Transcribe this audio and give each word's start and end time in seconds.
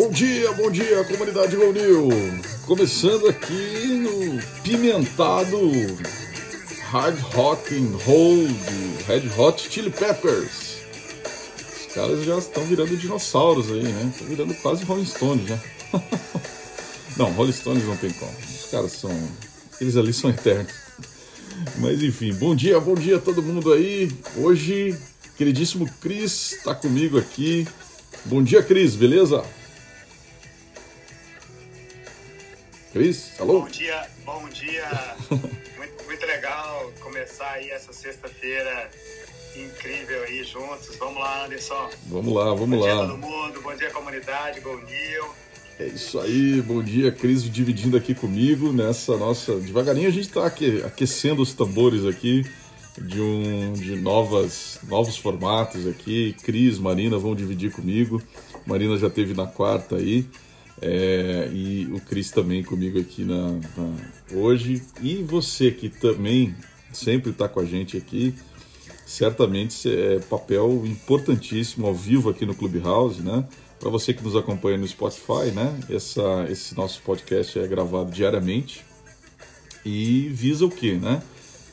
Bom 0.00 0.08
dia, 0.08 0.50
bom 0.52 0.70
dia, 0.70 1.04
comunidade 1.04 1.54
Go 1.54 1.74
Começando 2.66 3.28
aqui 3.28 3.86
no 3.86 4.40
pimentado 4.62 5.60
hard 6.84 7.20
rock 7.34 7.74
and 7.74 7.98
roll 8.06 8.46
do 8.46 9.04
Red 9.06 9.28
Hot 9.36 9.68
Chili 9.70 9.90
Peppers. 9.90 10.78
Os 11.86 11.94
caras 11.94 12.24
já 12.24 12.38
estão 12.38 12.64
virando 12.64 12.96
dinossauros 12.96 13.70
aí, 13.70 13.82
né? 13.82 14.10
Estão 14.10 14.26
virando 14.26 14.54
quase 14.62 14.84
Rolling 14.84 15.04
Stones 15.04 15.46
já. 15.46 15.60
não, 17.18 17.30
Rolling 17.32 17.52
Stones 17.52 17.84
não 17.84 17.96
tem 17.98 18.10
como. 18.10 18.32
Os 18.32 18.70
caras 18.70 18.92
são. 18.92 19.12
Eles 19.82 19.98
ali 19.98 20.14
são 20.14 20.30
eternos. 20.30 20.72
Mas 21.76 22.02
enfim, 22.02 22.32
bom 22.32 22.56
dia, 22.56 22.80
bom 22.80 22.94
dia 22.94 23.16
a 23.16 23.20
todo 23.20 23.42
mundo 23.42 23.70
aí. 23.70 24.10
Hoje, 24.38 24.96
queridíssimo 25.36 25.86
Cris 26.00 26.52
está 26.52 26.74
comigo 26.74 27.18
aqui. 27.18 27.68
Bom 28.24 28.42
dia, 28.42 28.62
Cris, 28.62 28.94
beleza? 28.94 29.44
Cris, 32.92 33.32
alô? 33.38 33.60
Bom 33.60 33.68
dia, 33.68 34.06
bom 34.24 34.48
dia. 34.48 34.88
muito, 35.78 36.04
muito 36.04 36.26
legal 36.26 36.92
começar 37.00 37.52
aí 37.52 37.70
essa 37.70 37.92
sexta-feira 37.92 38.90
incrível 39.54 40.24
aí 40.24 40.42
juntos. 40.42 40.96
Vamos 40.96 41.20
lá, 41.20 41.44
Anderson. 41.44 41.88
Vamos 42.06 42.34
lá, 42.34 42.52
vamos 42.52 42.78
bom 42.78 42.84
lá. 42.84 42.94
Bom 42.94 43.06
dia 43.06 43.06
todo 43.06 43.18
mundo, 43.18 43.62
bom 43.62 43.76
dia 43.76 43.90
comunidade, 43.90 44.60
Gol 44.60 44.78
New. 44.78 45.34
É 45.78 45.86
isso 45.86 46.18
aí, 46.18 46.60
bom 46.60 46.82
dia, 46.82 47.12
Cris, 47.12 47.44
dividindo 47.44 47.96
aqui 47.96 48.12
comigo 48.12 48.72
nessa 48.72 49.16
nossa. 49.16 49.54
Devagarinho 49.60 50.08
a 50.08 50.12
gente 50.12 50.26
está 50.26 50.44
aquecendo 50.44 51.42
os 51.42 51.54
tambores 51.54 52.04
aqui 52.04 52.44
de 52.98 53.20
um 53.20 53.72
de 53.72 53.94
novas 53.96 54.80
novos 54.88 55.16
formatos 55.16 55.86
aqui. 55.86 56.34
Cris, 56.42 56.78
Marina 56.78 57.18
vão 57.18 57.36
dividir 57.36 57.70
comigo. 57.70 58.20
Marina 58.66 58.98
já 58.98 59.08
teve 59.08 59.32
na 59.32 59.46
quarta 59.46 59.94
aí. 59.94 60.26
É, 60.82 61.50
e 61.52 61.88
o 61.92 62.00
Cris 62.00 62.30
também 62.30 62.62
comigo 62.62 62.98
aqui 62.98 63.22
na, 63.22 63.52
na, 63.76 63.96
hoje. 64.32 64.82
E 65.02 65.22
você 65.22 65.70
que 65.70 65.88
também 65.88 66.54
sempre 66.92 67.30
está 67.30 67.48
com 67.48 67.60
a 67.60 67.64
gente 67.64 67.96
aqui, 67.96 68.34
certamente 69.04 69.88
é 69.88 70.20
papel 70.20 70.82
importantíssimo 70.86 71.86
ao 71.86 71.94
vivo 71.94 72.30
aqui 72.30 72.46
no 72.46 72.54
Clubhouse, 72.54 73.20
né? 73.20 73.46
Para 73.78 73.90
você 73.90 74.12
que 74.12 74.22
nos 74.22 74.36
acompanha 74.36 74.78
no 74.78 74.86
Spotify, 74.86 75.50
né? 75.54 75.78
Essa, 75.90 76.46
esse 76.50 76.74
nosso 76.76 77.00
podcast 77.02 77.58
é 77.58 77.66
gravado 77.66 78.10
diariamente 78.10 78.84
e 79.84 80.28
visa 80.32 80.64
o 80.64 80.70
quê, 80.70 80.92
né? 80.94 81.22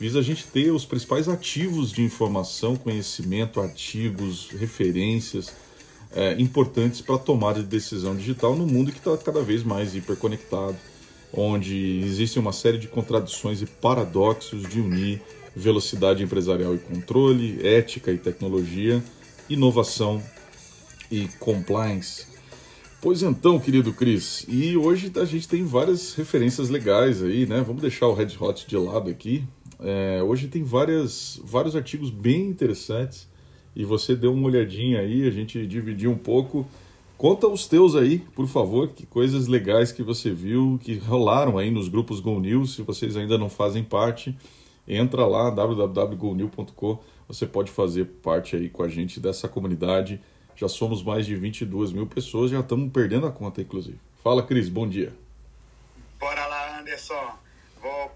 Visa 0.00 0.20
a 0.20 0.22
gente 0.22 0.46
ter 0.46 0.70
os 0.70 0.84
principais 0.84 1.28
ativos 1.28 1.90
de 1.92 2.02
informação, 2.02 2.76
conhecimento, 2.76 3.60
artigos, 3.60 4.50
referências 4.50 5.52
é, 6.14 6.40
importantes 6.40 7.00
para 7.00 7.16
a 7.16 7.18
tomada 7.18 7.60
de 7.60 7.66
decisão 7.66 8.16
digital 8.16 8.56
no 8.56 8.66
mundo 8.66 8.92
que 8.92 8.98
está 8.98 9.16
cada 9.16 9.42
vez 9.42 9.62
mais 9.62 9.94
hiperconectado, 9.94 10.76
onde 11.32 12.00
existe 12.04 12.38
uma 12.38 12.52
série 12.52 12.78
de 12.78 12.88
contradições 12.88 13.60
e 13.60 13.66
paradoxos 13.66 14.68
de 14.68 14.80
unir 14.80 15.20
velocidade 15.54 16.22
empresarial 16.22 16.74
e 16.74 16.78
controle, 16.78 17.66
ética 17.66 18.12
e 18.12 18.18
tecnologia, 18.18 19.02
inovação 19.50 20.22
e 21.10 21.28
compliance. 21.40 22.26
Pois 23.00 23.22
então, 23.22 23.60
querido 23.60 23.92
Cris, 23.92 24.44
e 24.48 24.76
hoje 24.76 25.12
a 25.16 25.24
gente 25.24 25.46
tem 25.46 25.64
várias 25.64 26.14
referências 26.14 26.68
legais 26.68 27.22
aí, 27.22 27.46
né? 27.46 27.62
Vamos 27.64 27.80
deixar 27.80 28.08
o 28.08 28.14
Red 28.14 28.36
Hot 28.40 28.66
de 28.66 28.76
lado 28.76 29.08
aqui. 29.08 29.44
É, 29.80 30.20
hoje 30.22 30.48
tem 30.48 30.64
várias, 30.64 31.40
vários 31.44 31.76
artigos 31.76 32.10
bem 32.10 32.46
interessantes 32.46 33.28
e 33.78 33.84
você 33.84 34.16
deu 34.16 34.34
uma 34.34 34.48
olhadinha 34.48 34.98
aí, 34.98 35.24
a 35.24 35.30
gente 35.30 35.64
dividiu 35.64 36.10
um 36.10 36.18
pouco. 36.18 36.66
Conta 37.16 37.46
os 37.46 37.68
teus 37.68 37.94
aí, 37.94 38.18
por 38.34 38.48
favor, 38.48 38.88
que 38.88 39.06
coisas 39.06 39.46
legais 39.46 39.92
que 39.92 40.02
você 40.02 40.32
viu, 40.32 40.80
que 40.82 40.96
rolaram 40.98 41.56
aí 41.56 41.70
nos 41.70 41.86
grupos 41.86 42.18
Go 42.18 42.40
News. 42.40 42.74
Se 42.74 42.82
vocês 42.82 43.16
ainda 43.16 43.38
não 43.38 43.48
fazem 43.48 43.84
parte, 43.84 44.36
entra 44.86 45.24
lá, 45.24 45.48
www.gonew.com. 45.50 46.98
Você 47.28 47.46
pode 47.46 47.70
fazer 47.70 48.06
parte 48.20 48.56
aí 48.56 48.68
com 48.68 48.82
a 48.82 48.88
gente 48.88 49.20
dessa 49.20 49.46
comunidade. 49.46 50.20
Já 50.56 50.66
somos 50.66 51.00
mais 51.00 51.24
de 51.24 51.36
22 51.36 51.92
mil 51.92 52.06
pessoas, 52.08 52.50
já 52.50 52.58
estamos 52.58 52.90
perdendo 52.90 53.28
a 53.28 53.30
conta, 53.30 53.60
inclusive. 53.60 54.00
Fala, 54.24 54.42
Cris, 54.42 54.68
bom 54.68 54.88
dia. 54.88 55.12
Bora 56.18 56.44
lá, 56.48 56.80
Anderson. 56.80 57.37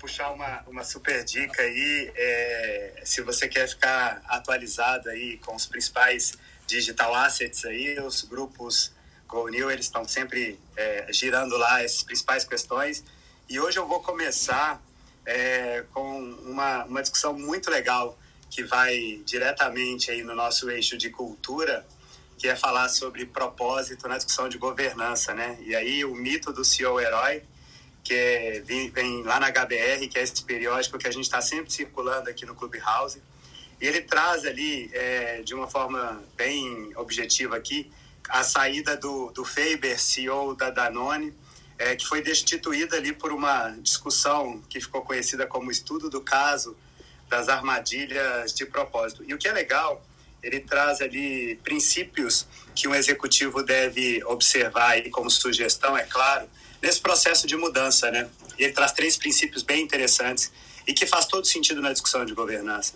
Puxar 0.02 0.32
uma, 0.32 0.64
uma 0.66 0.82
super 0.82 1.22
dica 1.22 1.62
aí. 1.62 2.12
É, 2.16 3.02
se 3.04 3.20
você 3.22 3.46
quer 3.46 3.68
ficar 3.68 4.20
atualizado 4.26 5.08
aí 5.08 5.38
com 5.38 5.54
os 5.54 5.64
principais 5.64 6.32
digital 6.66 7.14
assets 7.14 7.64
aí, 7.64 8.00
os 8.00 8.22
grupos 8.22 8.92
GoNew, 9.28 9.70
eles 9.70 9.86
estão 9.86 10.04
sempre 10.04 10.58
é, 10.76 11.06
girando 11.12 11.56
lá 11.56 11.84
essas 11.84 12.02
principais 12.02 12.42
questões. 12.42 13.04
E 13.48 13.60
hoje 13.60 13.78
eu 13.78 13.86
vou 13.86 14.02
começar 14.02 14.82
é, 15.24 15.84
com 15.92 16.20
uma, 16.46 16.84
uma 16.84 17.00
discussão 17.00 17.32
muito 17.38 17.70
legal 17.70 18.19
que 18.50 18.64
vai 18.64 19.22
diretamente 19.24 20.10
aí 20.10 20.24
no 20.24 20.34
nosso 20.34 20.69
eixo 20.69 20.98
de 20.98 21.10
cultura, 21.10 21.86
que 22.36 22.48
é 22.48 22.56
falar 22.56 22.88
sobre 22.88 23.24
propósito 23.24 24.08
na 24.08 24.16
discussão 24.16 24.48
de 24.48 24.58
governança, 24.58 25.32
né? 25.32 25.56
E 25.62 25.76
aí 25.76 26.04
o 26.04 26.12
mito 26.12 26.52
do 26.52 26.64
CEO 26.64 27.00
herói, 27.00 27.44
que 28.02 28.14
é, 28.14 28.60
vem, 28.60 28.90
vem, 28.90 29.22
lá 29.22 29.38
na 29.38 29.50
HBR, 29.50 30.08
que 30.08 30.18
é 30.18 30.22
esse 30.22 30.42
periódico 30.42 30.98
que 30.98 31.06
a 31.06 31.10
gente 31.10 31.24
está 31.24 31.40
sempre 31.40 31.72
circulando 31.72 32.28
aqui 32.28 32.44
no 32.44 32.54
Clubhouse. 32.54 33.22
E 33.80 33.86
ele 33.86 34.00
traz 34.02 34.44
ali, 34.44 34.90
é, 34.92 35.42
de 35.42 35.54
uma 35.54 35.68
forma 35.68 36.22
bem 36.36 36.92
objetiva 36.96 37.56
aqui, 37.56 37.90
a 38.28 38.42
saída 38.42 38.96
do, 38.96 39.30
do 39.30 39.44
Faber, 39.44 40.00
CEO 40.00 40.54
da 40.54 40.70
Danone, 40.70 41.34
é, 41.78 41.96
que 41.96 42.06
foi 42.06 42.22
destituída 42.22 42.96
ali 42.96 43.12
por 43.12 43.32
uma 43.32 43.70
discussão 43.80 44.62
que 44.69 44.80
ficou 44.80 45.02
conhecida 45.02 45.46
como 45.46 45.70
estudo 45.70 46.08
do 46.08 46.20
caso 46.20 46.76
das 47.28 47.48
armadilhas 47.48 48.52
de 48.52 48.66
propósito. 48.66 49.24
E 49.26 49.34
o 49.34 49.38
que 49.38 49.48
é 49.48 49.52
legal, 49.52 50.04
ele 50.42 50.60
traz 50.60 51.00
ali 51.00 51.56
princípios 51.64 52.46
que 52.74 52.86
um 52.86 52.94
executivo 52.94 53.62
deve 53.62 54.22
observar 54.24 54.98
e 54.98 55.10
como 55.10 55.30
sugestão, 55.30 55.96
é 55.96 56.04
claro, 56.04 56.48
nesse 56.82 57.00
processo 57.00 57.47
de 57.47 57.56
mudança, 57.56 58.10
né? 58.10 58.28
Ele 58.59 58.72
traz 58.72 58.93
três 58.93 59.16
princípios 59.16 59.62
bem 59.62 59.82
interessantes 59.82 60.50
e 60.87 60.93
que 60.93 61.06
faz 61.06 61.26
todo 61.26 61.47
sentido 61.47 61.81
na 61.81 61.93
discussão 61.93 62.25
de 62.25 62.34
governança. 62.34 62.94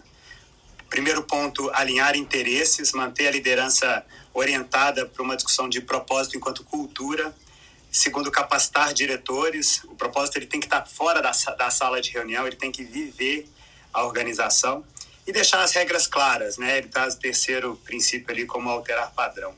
Primeiro 0.90 1.22
ponto, 1.22 1.70
alinhar 1.72 2.16
interesses, 2.16 2.92
manter 2.92 3.28
a 3.28 3.30
liderança 3.30 4.04
orientada 4.34 5.06
para 5.06 5.22
uma 5.22 5.36
discussão 5.36 5.68
de 5.68 5.80
propósito 5.80 6.36
enquanto 6.36 6.64
cultura. 6.64 7.34
Segundo, 7.90 8.30
capacitar 8.30 8.92
diretores. 8.92 9.82
O 9.84 9.94
propósito 9.94 10.36
ele 10.36 10.46
tem 10.46 10.60
que 10.60 10.66
estar 10.66 10.84
fora 10.86 11.22
da, 11.22 11.30
da 11.56 11.70
sala 11.70 12.00
de 12.00 12.10
reunião, 12.10 12.46
ele 12.46 12.56
tem 12.56 12.70
que 12.70 12.84
viver 12.84 13.48
a 13.92 14.04
organização 14.04 14.84
e 15.26 15.32
deixar 15.32 15.62
as 15.62 15.72
regras 15.72 16.06
claras, 16.06 16.56
né? 16.58 16.78
Ele 16.78 16.88
traz 16.88 17.14
o 17.14 17.18
terceiro 17.18 17.76
princípio 17.84 18.30
ali 18.30 18.46
como 18.46 18.68
alterar 18.68 19.10
padrão. 19.12 19.54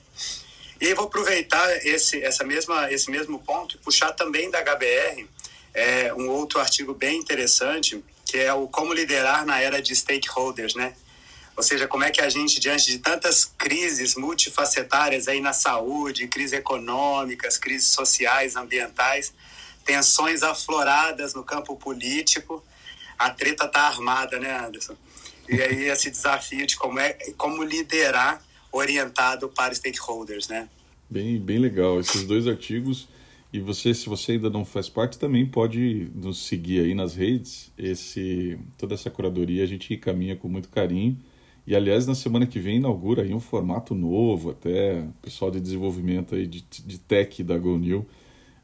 E 0.81 0.95
vou 0.95 1.07
aproveitar 1.07 1.87
esse, 1.87 2.23
essa 2.23 2.45
mesma, 2.45 2.91
esse 2.93 3.11
mesmo 3.11 3.39
ponto 3.41 3.77
e 3.77 3.79
puxar 3.79 4.13
também 4.13 4.51
da 4.51 4.63
HBR 4.63 5.27
é, 5.75 6.15
um 6.15 6.29
outro 6.29 6.61
artigo 6.61 6.95
bem 6.95 7.19
interessante, 7.19 8.03
que 8.25 8.39
é 8.39 8.53
o 8.53 8.69
Como 8.69 8.93
Liderar 8.93 9.45
na 9.45 9.61
Era 9.61 9.83
de 9.83 9.95
Stakeholders, 9.95 10.75
né? 10.75 10.95
Ou 11.57 11.63
seja, 11.63 11.89
como 11.89 12.05
é 12.05 12.11
que 12.11 12.21
a 12.21 12.29
gente, 12.29 12.61
diante 12.61 12.89
de 12.89 13.01
tantas 13.01 13.45
crises 13.45 14.15
multifacetárias 14.15 15.27
aí 15.27 15.41
na 15.41 15.53
saúde, 15.53 16.29
crises 16.29 16.53
econômicas, 16.53 17.59
crises 17.59 17.89
sociais, 17.89 18.55
ambientais, 18.55 19.33
tensões 19.85 20.45
afloradas 20.45 21.35
no 21.35 21.43
campo 21.43 21.75
político, 21.75 22.65
a 23.19 23.31
treta 23.31 23.65
está 23.65 23.83
armada, 23.83 24.39
né, 24.39 24.57
Anderson? 24.57 24.97
E 25.49 25.61
aí 25.61 25.89
esse 25.89 26.11
desafio 26.11 26.65
de 26.65 26.77
como, 26.77 27.01
é, 27.01 27.15
como 27.37 27.65
liderar 27.65 28.41
orientado 28.73 29.49
para 29.49 29.75
stakeholders, 29.75 30.49
né? 30.49 30.69
Bem, 31.09 31.39
bem 31.39 31.59
legal 31.59 31.99
esses 32.01 32.27
dois 32.27 32.47
artigos. 32.47 33.09
E 33.51 33.61
você, 33.61 33.95
se 33.95 34.09
você 34.09 34.33
ainda 34.33 34.51
não 34.51 34.65
faz 34.65 34.91
parte, 34.91 35.19
também 35.19 35.47
pode 35.47 36.11
nos 36.15 36.47
seguir 36.47 36.81
aí 36.81 36.95
nas 36.95 37.15
redes. 37.15 37.73
Esse, 37.79 38.59
toda 38.77 38.95
essa 38.95 39.09
curadoria 39.09 39.63
a 39.63 39.67
gente 39.67 39.97
caminha 39.97 40.37
com 40.37 40.49
muito 40.49 40.69
carinho. 40.69 41.17
E 41.67 41.75
aliás, 41.75 42.07
na 42.07 42.15
semana 42.15 42.47
que 42.47 42.59
vem 42.59 42.77
inaugura 42.77 43.23
aí 43.23 43.33
um 43.33 43.41
formato 43.41 43.95
novo, 43.95 44.51
até 44.51 45.01
o 45.01 45.13
pessoal 45.23 45.51
de 45.51 45.61
desenvolvimento 45.61 46.35
aí 46.35 46.47
de, 46.47 46.63
de 46.63 46.99
tech 46.99 47.43
da 47.43 47.59
GoNew 47.59 48.07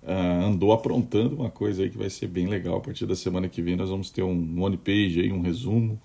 uh, 0.03 0.45
andou 0.45 0.73
aprontando 0.73 1.37
uma 1.37 1.51
coisa 1.51 1.83
aí 1.83 1.91
que 1.91 1.99
vai 1.99 2.11
ser 2.11 2.29
bem 2.29 2.47
legal. 2.47 2.77
A 2.77 2.81
partir 2.81 3.07
da 3.07 3.17
semana 3.17 3.49
que 3.49 3.63
vem 3.63 3.77
nós 3.77 3.89
vamos 3.89 4.11
ter 4.11 4.23
um 4.23 4.63
one 4.63 4.77
page 4.77 5.21
aí, 5.21 5.33
um 5.33 5.41
resumo 5.41 6.01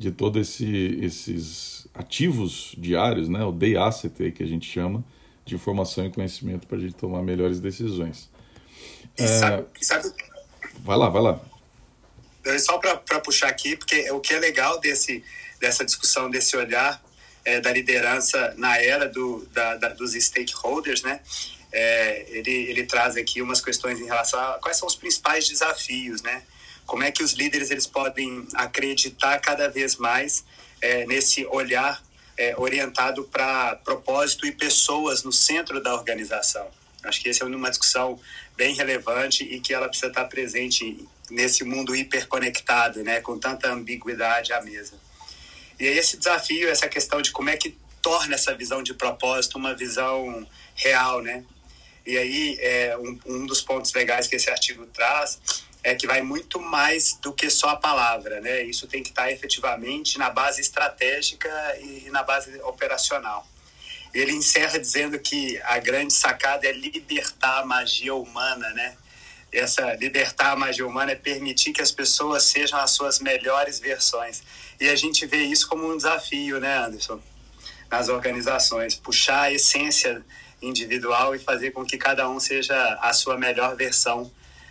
de 0.00 0.10
todos 0.10 0.48
esse, 0.48 0.98
esses 1.02 1.86
ativos 1.92 2.74
diários, 2.78 3.28
né, 3.28 3.44
o 3.44 3.52
day 3.52 3.76
asset 3.76 4.32
que 4.32 4.42
a 4.42 4.46
gente 4.46 4.66
chama, 4.66 5.04
de 5.44 5.54
informação 5.54 6.06
e 6.06 6.10
conhecimento 6.10 6.66
para 6.66 6.78
a 6.78 6.80
gente 6.80 6.94
tomar 6.94 7.22
melhores 7.22 7.60
decisões. 7.60 8.30
E 9.18 9.28
sabe, 9.28 9.66
é... 9.74 9.84
sabe... 9.84 10.10
Vai 10.82 10.96
lá, 10.96 11.10
vai 11.10 11.20
lá. 11.20 11.40
Só 12.60 12.78
para 12.78 13.20
puxar 13.20 13.48
aqui, 13.48 13.76
porque 13.76 14.10
o 14.12 14.20
que 14.20 14.32
é 14.32 14.38
legal 14.38 14.80
desse, 14.80 15.22
dessa 15.60 15.84
discussão, 15.84 16.30
desse 16.30 16.56
olhar 16.56 17.04
é, 17.44 17.60
da 17.60 17.70
liderança 17.70 18.54
na 18.56 18.78
era 18.78 19.06
do, 19.06 19.46
da, 19.52 19.76
da, 19.76 19.88
dos 19.90 20.12
stakeholders, 20.14 21.02
né? 21.02 21.20
é, 21.72 22.26
ele, 22.30 22.50
ele 22.50 22.84
traz 22.84 23.16
aqui 23.16 23.40
umas 23.40 23.60
questões 23.60 24.00
em 24.00 24.04
relação 24.04 24.40
a 24.40 24.58
quais 24.60 24.76
são 24.76 24.88
os 24.88 24.94
principais 24.94 25.48
desafios, 25.48 26.22
né? 26.22 26.42
Como 26.90 27.04
é 27.04 27.12
que 27.12 27.22
os 27.22 27.34
líderes 27.34 27.70
eles 27.70 27.86
podem 27.86 28.48
acreditar 28.52 29.38
cada 29.38 29.68
vez 29.68 29.94
mais 29.94 30.44
é, 30.80 31.06
nesse 31.06 31.46
olhar 31.46 32.02
é, 32.36 32.52
orientado 32.58 33.22
para 33.22 33.76
propósito 33.76 34.44
e 34.44 34.50
pessoas 34.50 35.22
no 35.22 35.30
centro 35.30 35.80
da 35.80 35.94
organização. 35.94 36.66
Acho 37.04 37.22
que 37.22 37.28
essa 37.28 37.44
é 37.44 37.46
uma 37.46 37.70
discussão 37.70 38.18
bem 38.56 38.74
relevante 38.74 39.44
e 39.44 39.60
que 39.60 39.72
ela 39.72 39.86
precisa 39.86 40.08
estar 40.08 40.24
presente 40.24 41.06
nesse 41.30 41.62
mundo 41.62 41.94
hiperconectado, 41.94 43.04
né, 43.04 43.20
com 43.20 43.38
tanta 43.38 43.72
ambiguidade 43.72 44.52
à 44.52 44.60
mesa. 44.60 44.94
E 45.78 45.86
aí 45.86 45.96
esse 45.96 46.16
desafio, 46.16 46.68
essa 46.68 46.88
questão 46.88 47.22
de 47.22 47.30
como 47.30 47.50
é 47.50 47.56
que 47.56 47.78
torna 48.02 48.34
essa 48.34 48.52
visão 48.52 48.82
de 48.82 48.94
propósito 48.94 49.56
uma 49.56 49.76
visão 49.76 50.44
real, 50.74 51.22
né? 51.22 51.44
E 52.04 52.18
aí 52.18 52.58
é, 52.58 52.98
um, 52.98 53.16
um 53.26 53.46
dos 53.46 53.62
pontos 53.62 53.92
legais 53.92 54.26
que 54.26 54.34
esse 54.34 54.50
artigo 54.50 54.86
traz 54.86 55.38
é 55.82 55.94
que 55.94 56.06
vai 56.06 56.22
muito 56.22 56.60
mais 56.60 57.14
do 57.20 57.32
que 57.32 57.48
só 57.48 57.70
a 57.70 57.76
palavra, 57.76 58.40
né? 58.40 58.62
Isso 58.62 58.86
tem 58.86 59.02
que 59.02 59.10
estar 59.10 59.30
efetivamente 59.30 60.18
na 60.18 60.30
base 60.30 60.60
estratégica 60.60 61.48
e 61.80 62.10
na 62.10 62.22
base 62.22 62.60
operacional. 62.62 63.46
Ele 64.12 64.32
encerra 64.32 64.78
dizendo 64.78 65.18
que 65.18 65.60
a 65.62 65.78
grande 65.78 66.12
sacada 66.12 66.66
é 66.66 66.72
libertar 66.72 67.60
a 67.60 67.64
magia 67.64 68.14
humana, 68.14 68.68
né? 68.70 68.96
Essa 69.52 69.94
libertar 69.94 70.52
a 70.52 70.56
magia 70.56 70.86
humana 70.86 71.12
é 71.12 71.16
permitir 71.16 71.72
que 71.72 71.82
as 71.82 71.90
pessoas 71.90 72.44
sejam 72.44 72.78
as 72.78 72.90
suas 72.90 73.18
melhores 73.18 73.80
versões. 73.80 74.42
E 74.80 74.88
a 74.88 74.96
gente 74.96 75.26
vê 75.26 75.38
isso 75.38 75.68
como 75.68 75.90
um 75.90 75.96
desafio, 75.96 76.60
né, 76.60 76.78
Anderson? 76.78 77.20
Nas 77.90 78.08
organizações, 78.08 78.94
puxar 78.94 79.42
a 79.42 79.52
essência 79.52 80.24
individual 80.62 81.34
e 81.34 81.38
fazer 81.38 81.70
com 81.70 81.84
que 81.84 81.96
cada 81.96 82.28
um 82.28 82.38
seja 82.38 82.98
a 83.00 83.12
sua 83.12 83.36
melhor 83.36 83.74
versão 83.74 84.30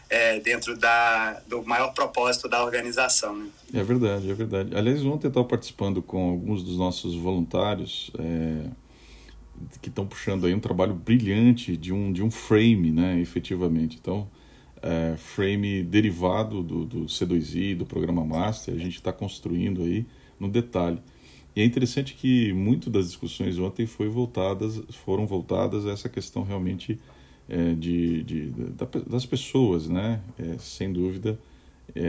é, 0.09 0.39
dentro 0.39 0.75
da, 0.75 1.39
do 1.47 1.63
maior 1.63 1.93
propósito 1.93 2.49
da 2.49 2.63
organização. 2.63 3.37
Né? 3.37 3.49
É 3.73 3.83
verdade, 3.83 4.29
é 4.29 4.33
verdade. 4.33 4.75
Aliás, 4.75 5.05
ontem 5.05 5.27
eu 5.27 5.29
estava 5.29 5.45
participando 5.45 6.01
com 6.01 6.29
alguns 6.31 6.63
dos 6.63 6.77
nossos 6.77 7.15
voluntários 7.15 8.09
é, 8.17 8.69
que 9.81 9.89
estão 9.89 10.07
puxando 10.07 10.45
aí 10.45 10.53
um 10.53 10.59
trabalho 10.59 10.93
brilhante 10.93 11.77
de 11.77 11.93
um, 11.93 12.11
de 12.11 12.23
um 12.23 12.31
frame, 12.31 12.91
né, 12.91 13.19
efetivamente. 13.19 13.97
Então, 14.01 14.27
é, 14.81 15.15
frame 15.17 15.83
derivado 15.83 16.63
do, 16.63 16.85
do 16.85 17.05
C2I, 17.05 17.75
do 17.75 17.85
programa 17.85 18.25
Master, 18.25 18.73
a 18.73 18.77
gente 18.77 18.95
está 18.95 19.13
construindo 19.13 19.83
aí 19.83 20.05
no 20.39 20.49
detalhe. 20.49 20.99
E 21.55 21.61
é 21.61 21.65
interessante 21.65 22.13
que 22.13 22.53
muito 22.53 22.89
das 22.89 23.07
discussões 23.07 23.59
ontem 23.59 23.85
foi 23.85 24.07
voltadas, 24.07 24.81
foram 25.03 25.27
voltadas 25.27 25.85
a 25.85 25.91
essa 25.91 26.07
questão 26.07 26.43
realmente 26.43 26.99
é, 27.49 27.73
de, 27.73 28.23
de, 28.23 28.51
das 29.07 29.25
pessoas, 29.25 29.89
né? 29.89 30.21
É, 30.37 30.57
sem 30.59 30.93
dúvida, 30.93 31.39
é, 31.95 32.03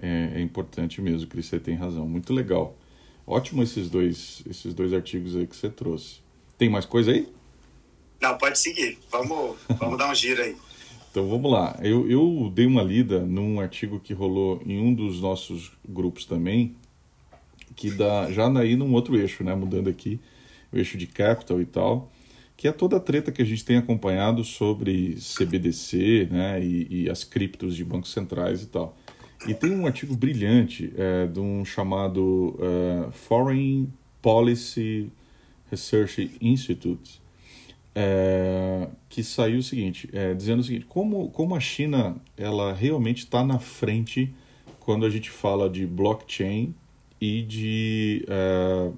é, 0.00 0.38
é, 0.38 0.40
importante 0.40 1.02
mesmo, 1.02 1.26
Cris, 1.26 1.46
você 1.46 1.58
tem 1.58 1.74
razão. 1.74 2.08
Muito 2.08 2.32
legal. 2.32 2.76
Ótimo 3.26 3.64
esses 3.64 3.90
dois, 3.90 4.42
esses 4.48 4.72
dois 4.72 4.92
artigos 4.92 5.34
aí 5.34 5.46
que 5.46 5.56
você 5.56 5.68
trouxe. 5.68 6.20
Tem 6.56 6.70
mais 6.70 6.86
coisa 6.86 7.10
aí? 7.10 7.28
Não, 8.20 8.38
pode 8.38 8.58
seguir. 8.58 8.98
Vamos, 9.10 9.56
vamos 9.76 9.98
dar 9.98 10.10
um 10.10 10.14
giro 10.14 10.40
aí. 10.40 10.56
Então 11.10 11.28
vamos 11.28 11.50
lá. 11.50 11.76
Eu, 11.82 12.08
eu 12.08 12.50
dei 12.54 12.66
uma 12.66 12.82
lida 12.82 13.20
num 13.20 13.58
artigo 13.58 13.98
que 13.98 14.14
rolou 14.14 14.62
em 14.64 14.78
um 14.78 14.94
dos 14.94 15.20
nossos 15.20 15.72
grupos 15.86 16.24
também, 16.24 16.76
que 17.74 17.90
dá 17.90 18.30
já 18.30 18.48
aí 18.58 18.76
num 18.76 18.92
outro 18.92 19.16
eixo, 19.16 19.42
né? 19.42 19.54
Mudando 19.54 19.90
aqui, 19.90 20.20
o 20.72 20.76
eixo 20.78 20.96
de 20.96 21.06
capital 21.06 21.60
e 21.60 21.66
tal 21.66 22.10
que 22.56 22.66
é 22.66 22.72
toda 22.72 22.96
a 22.96 23.00
treta 23.00 23.30
que 23.30 23.42
a 23.42 23.44
gente 23.44 23.64
tem 23.64 23.76
acompanhado 23.76 24.42
sobre 24.42 25.16
CBDC 25.16 26.28
né, 26.30 26.64
e, 26.64 27.02
e 27.02 27.10
as 27.10 27.22
criptos 27.22 27.76
de 27.76 27.84
bancos 27.84 28.12
centrais 28.12 28.62
e 28.62 28.66
tal. 28.66 28.96
E 29.46 29.54
tem 29.54 29.70
um 29.70 29.86
artigo 29.86 30.16
brilhante 30.16 30.92
é, 30.96 31.26
de 31.26 31.38
um 31.38 31.64
chamado 31.64 32.58
é, 32.58 33.12
Foreign 33.12 33.92
Policy 34.22 35.12
Research 35.70 36.30
Institute, 36.40 37.20
é, 37.94 38.88
que 39.08 39.22
saiu 39.22 39.58
o 39.58 39.62
seguinte, 39.62 40.08
é, 40.12 40.32
dizendo 40.32 40.60
o 40.60 40.64
seguinte, 40.64 40.86
como, 40.86 41.28
como 41.30 41.54
a 41.54 41.60
China 41.60 42.16
ela 42.36 42.72
realmente 42.72 43.18
está 43.18 43.44
na 43.44 43.58
frente 43.58 44.32
quando 44.80 45.04
a 45.04 45.10
gente 45.10 45.30
fala 45.30 45.68
de 45.68 45.86
blockchain 45.86 46.74
e 47.20 47.42
de, 47.42 48.24
é, 48.28 48.90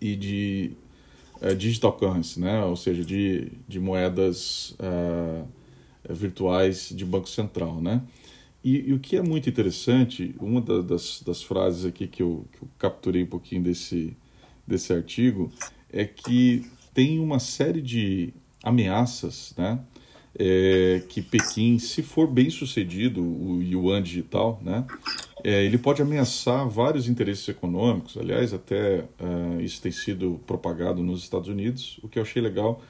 e 0.00 0.16
de 0.16 0.72
uh, 1.42 1.54
digital 1.54 1.92
currency, 1.92 2.40
né? 2.40 2.64
ou 2.64 2.76
seja, 2.76 3.04
de, 3.04 3.52
de 3.66 3.80
moedas 3.80 4.76
uh, 4.80 5.46
virtuais 6.08 6.90
de 6.94 7.04
Banco 7.04 7.28
Central. 7.28 7.80
Né? 7.80 8.02
E, 8.62 8.90
e, 8.90 8.92
o 8.92 8.98
que 8.98 9.16
é 9.16 9.22
muito 9.22 9.48
interessante, 9.48 10.34
uma 10.40 10.60
da, 10.60 10.80
das, 10.80 11.22
das 11.24 11.42
frases 11.42 11.84
aqui 11.84 12.06
que 12.06 12.22
eu, 12.22 12.44
que 12.52 12.62
eu 12.62 12.68
capturei 12.78 13.22
um 13.22 13.26
pouquinho 13.26 13.62
desse, 13.62 14.16
desse 14.66 14.92
artigo, 14.92 15.50
é 15.92 16.04
que 16.04 16.66
tem 16.92 17.18
uma 17.18 17.38
série 17.38 17.80
de 17.80 18.32
ameaças 18.62 19.54
né? 19.56 19.80
É, 20.38 21.02
que 21.08 21.20
Pequim, 21.20 21.78
se 21.78 22.02
for 22.02 22.28
bem 22.28 22.48
sucedido, 22.48 23.20
o 23.22 23.60
yuan 23.60 24.00
digital, 24.00 24.60
né, 24.62 24.84
é, 25.44 25.64
ele 25.64 25.78
pode 25.78 26.02
ameaçar 26.02 26.68
vários 26.68 27.08
interesses 27.08 27.48
econômicos. 27.48 28.16
Aliás, 28.16 28.52
até 28.52 29.04
uh, 29.20 29.60
isso 29.60 29.80
tem 29.80 29.92
sido 29.92 30.40
propagado 30.46 31.02
nos 31.02 31.22
Estados 31.22 31.48
Unidos. 31.48 31.98
O 32.02 32.08
que 32.08 32.18
eu 32.18 32.22
achei 32.22 32.42
legal 32.42 32.82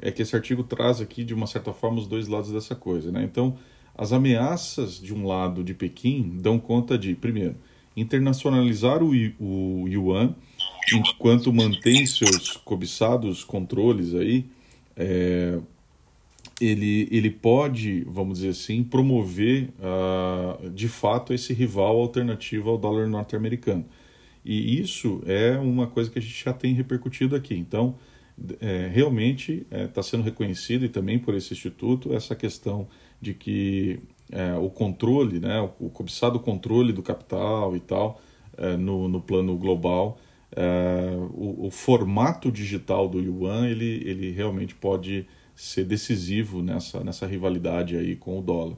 é 0.00 0.10
que 0.10 0.22
esse 0.22 0.34
artigo 0.34 0.62
traz 0.62 1.00
aqui, 1.00 1.24
de 1.24 1.34
uma 1.34 1.46
certa 1.46 1.72
forma, 1.72 1.98
os 1.98 2.06
dois 2.06 2.26
lados 2.26 2.50
dessa 2.50 2.74
coisa. 2.74 3.12
Né? 3.12 3.22
Então, 3.22 3.56
as 3.94 4.12
ameaças 4.12 5.00
de 5.00 5.12
um 5.12 5.26
lado 5.26 5.62
de 5.62 5.74
Pequim 5.74 6.38
dão 6.40 6.58
conta 6.58 6.96
de, 6.96 7.14
primeiro, 7.14 7.56
internacionalizar 7.96 9.02
o, 9.02 9.10
o 9.38 9.86
yuan 9.88 10.34
enquanto 10.92 11.52
mantém 11.52 12.06
seus 12.06 12.56
cobiçados 12.56 13.44
controles 13.44 14.14
aí. 14.14 14.46
É, 14.96 15.58
ele, 16.60 17.08
ele 17.10 17.30
pode, 17.30 18.04
vamos 18.06 18.38
dizer 18.38 18.50
assim, 18.50 18.82
promover 18.84 19.70
uh, 19.78 20.68
de 20.70 20.88
fato 20.88 21.32
esse 21.32 21.52
rival 21.52 21.98
alternativo 21.98 22.70
ao 22.70 22.78
dólar 22.78 23.06
norte-americano. 23.06 23.84
E 24.44 24.80
isso 24.80 25.22
é 25.26 25.58
uma 25.58 25.86
coisa 25.86 26.10
que 26.10 26.18
a 26.18 26.22
gente 26.22 26.44
já 26.44 26.52
tem 26.52 26.74
repercutido 26.74 27.34
aqui. 27.36 27.54
Então, 27.54 27.94
é, 28.60 28.88
realmente 28.92 29.66
está 29.70 29.76
é, 29.76 29.86
tá 29.86 30.02
sendo 30.02 30.22
reconhecido 30.22 30.84
e 30.84 30.88
também 30.88 31.18
por 31.18 31.34
esse 31.34 31.52
instituto 31.52 32.14
essa 32.14 32.34
questão 32.34 32.88
de 33.20 33.34
que 33.34 34.00
é, 34.30 34.54
o 34.54 34.70
controle, 34.70 35.38
né, 35.38 35.60
o, 35.60 35.86
o 35.86 35.90
cobiçado 35.90 36.38
controle 36.40 36.92
do 36.92 37.02
capital 37.02 37.76
e 37.76 37.80
tal, 37.80 38.20
é, 38.56 38.76
no, 38.76 39.08
no 39.08 39.20
plano 39.20 39.56
global, 39.56 40.18
é, 40.54 41.16
o, 41.34 41.66
o, 41.66 41.70
formato 41.70 42.50
digital 42.50 43.08
do 43.08 43.20
yuan 43.20 43.68
ele, 43.68 44.02
ele 44.04 44.32
realmente 44.32 44.74
pode 44.74 45.26
ser 45.60 45.84
decisivo 45.84 46.62
nessa, 46.62 47.04
nessa 47.04 47.26
rivalidade 47.26 47.94
aí 47.94 48.16
com 48.16 48.38
o 48.38 48.42
dólar. 48.42 48.76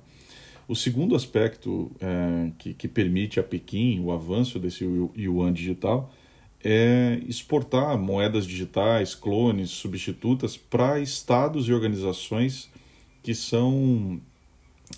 O 0.67 0.75
segundo 0.75 1.15
aspecto 1.15 1.93
é, 2.01 2.51
que, 2.59 2.75
que 2.75 2.89
permite 2.89 3.39
a 3.39 3.43
Pequim 3.43 4.01
o 4.01 4.11
avanço 4.11 4.59
desse 4.59 4.85
yuan 5.17 5.53
digital 5.53 6.13
é 6.65 7.21
exportar 7.29 7.97
moedas 7.97 8.47
digitais, 8.47 9.15
clones, 9.15 9.71
substitutas 9.71 10.57
para 10.57 10.99
estados 10.99 11.69
e 11.69 11.73
organizações 11.73 12.69
que 13.23 13.35
são 13.35 14.21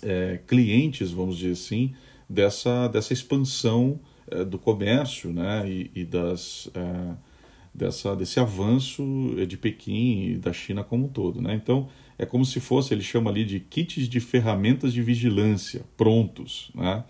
é, 0.01 0.39
clientes, 0.47 1.11
vamos 1.11 1.37
dizer 1.37 1.51
assim, 1.51 1.93
dessa, 2.27 2.87
dessa 2.87 3.13
expansão 3.13 3.99
é, 4.31 4.43
do 4.43 4.57
comércio 4.57 5.31
né, 5.31 5.69
e, 5.69 5.91
e 5.93 6.03
das, 6.03 6.67
é, 6.73 7.15
dessa, 7.75 8.15
desse 8.15 8.39
avanço 8.39 9.03
de 9.47 9.57
Pequim 9.57 10.29
e 10.29 10.37
da 10.37 10.53
China 10.53 10.83
como 10.83 11.05
um 11.05 11.09
todo. 11.09 11.41
Né? 11.41 11.53
Então, 11.53 11.89
é 12.17 12.25
como 12.25 12.45
se 12.45 12.59
fosse, 12.59 12.93
ele 12.93 13.03
chama 13.03 13.29
ali 13.29 13.43
de 13.43 13.59
kits 13.59 14.07
de 14.07 14.19
ferramentas 14.19 14.93
de 14.93 15.01
vigilância 15.01 15.83
prontos 15.97 16.71
né? 16.73 17.03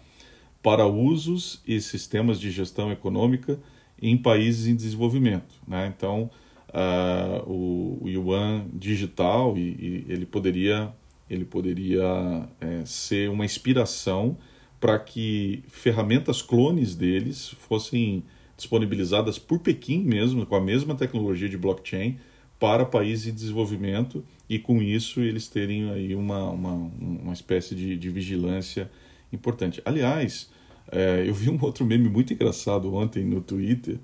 para 0.64 0.88
usos 0.88 1.62
e 1.68 1.80
sistemas 1.80 2.40
de 2.40 2.50
gestão 2.50 2.92
econômica 2.92 3.60
em 4.02 4.18
países 4.18 4.68
em 4.68 4.76
desenvolvimento. 4.76 5.56
Né? 5.68 5.94
Então, 5.96 6.30
uh, 6.70 7.50
o, 7.50 8.00
o, 8.02 8.10
yuan 8.10 8.66
digital, 8.74 9.58
e, 9.58 9.62
e, 9.62 10.06
ele 10.10 10.26
poderia, 10.26 10.92
ele 11.30 11.46
poderia 11.46 12.50
é, 12.60 12.84
ser 12.86 13.30
uma 13.30 13.46
inspiração 13.46 14.38
para 14.80 15.00
que 15.00 15.64
ferramentas 15.68 16.42
clones 16.42 16.96
deles 16.96 17.50
fossem 17.60 18.24
disponibilizadas 18.56 19.38
por 19.38 19.60
Pequim 19.60 20.04
mesmo, 20.04 20.46
com 20.46 20.56
a 20.56 20.62
mesma 20.62 20.96
tecnologia 20.96 21.50
de 21.50 21.58
blockchain, 21.58 22.18
para 22.60 22.86
países 22.86 23.28
em 23.28 23.34
desenvolvimento 23.34 24.24
e 24.50 24.58
com 24.58 24.82
isso 24.82 25.20
eles 25.20 25.48
terem 25.48 25.92
aí 25.92 26.16
uma, 26.16 26.50
uma, 26.50 26.92
uma 27.00 27.34
espécie 27.34 27.76
de, 27.76 27.98
de 27.98 28.10
vigilância 28.10 28.90
importante. 29.32 29.82
Aliás, 29.84 30.50
é, 30.92 31.26
eu 31.28 31.34
vi 31.34 31.50
um 31.50 31.58
outro 31.62 31.86
meme 31.86 32.08
muito 32.08 32.34
engraçado 32.34 32.94
ontem 32.94 33.26
no 33.26 33.42
Twitter 33.42 34.00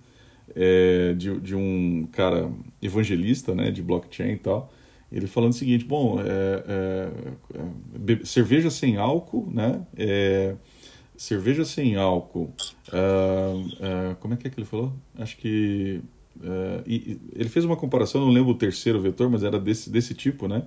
é, 0.55 1.13
de, 1.13 1.39
de 1.39 1.55
um 1.55 2.08
cara 2.12 2.51
evangelista 2.81 3.55
né, 3.55 3.72
de 3.72 3.81
blockchain 3.81 4.34
e 4.34 4.38
tal, 4.38 4.74
ele 5.12 5.27
falando 5.27 5.51
o 5.51 5.55
seguinte, 5.55 5.86
bom, 5.86 6.20
é, 6.22 6.63
é, 6.67 8.20
é 8.22 8.25
cerveja 8.25 8.70
sem 8.70 8.96
álcool, 8.96 9.50
né? 9.51 9.81
Cerveja 11.21 11.63
sem 11.63 11.97
álcool, 11.97 12.51
uh, 12.91 13.55
uh, 13.55 14.15
como 14.19 14.33
é 14.33 14.37
que 14.37 14.47
é 14.47 14.49
que 14.49 14.59
ele 14.59 14.65
falou? 14.65 14.91
Acho 15.19 15.37
que 15.37 16.01
uh, 16.37 16.81
e, 16.83 17.19
ele 17.35 17.47
fez 17.47 17.63
uma 17.63 17.77
comparação, 17.77 18.21
não 18.21 18.31
lembro 18.31 18.49
o 18.49 18.55
terceiro 18.55 18.99
vetor, 18.99 19.29
mas 19.29 19.43
era 19.43 19.59
desse, 19.59 19.91
desse 19.91 20.15
tipo, 20.15 20.47
né? 20.47 20.63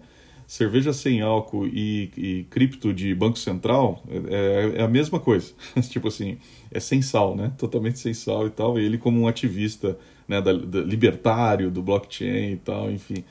Cerveja 0.46 0.92
sem 0.92 1.22
álcool 1.22 1.66
e, 1.66 2.08
e 2.16 2.46
cripto 2.50 2.94
de 2.94 3.12
Banco 3.16 3.36
Central 3.36 4.00
é, 4.08 4.74
é 4.76 4.82
a 4.84 4.86
mesma 4.86 5.18
coisa. 5.18 5.52
tipo 5.90 6.06
assim, 6.06 6.38
é 6.70 6.78
sem 6.78 7.02
sal, 7.02 7.34
né? 7.34 7.52
Totalmente 7.58 7.98
sem 7.98 8.14
sal 8.14 8.46
e 8.46 8.50
tal. 8.50 8.78
E 8.78 8.84
ele 8.84 8.96
como 8.96 9.18
um 9.18 9.26
ativista 9.26 9.98
né, 10.28 10.40
da, 10.40 10.52
da 10.52 10.82
libertário, 10.82 11.68
do 11.68 11.82
blockchain 11.82 12.52
e 12.52 12.56
tal, 12.58 12.92
enfim. 12.92 13.24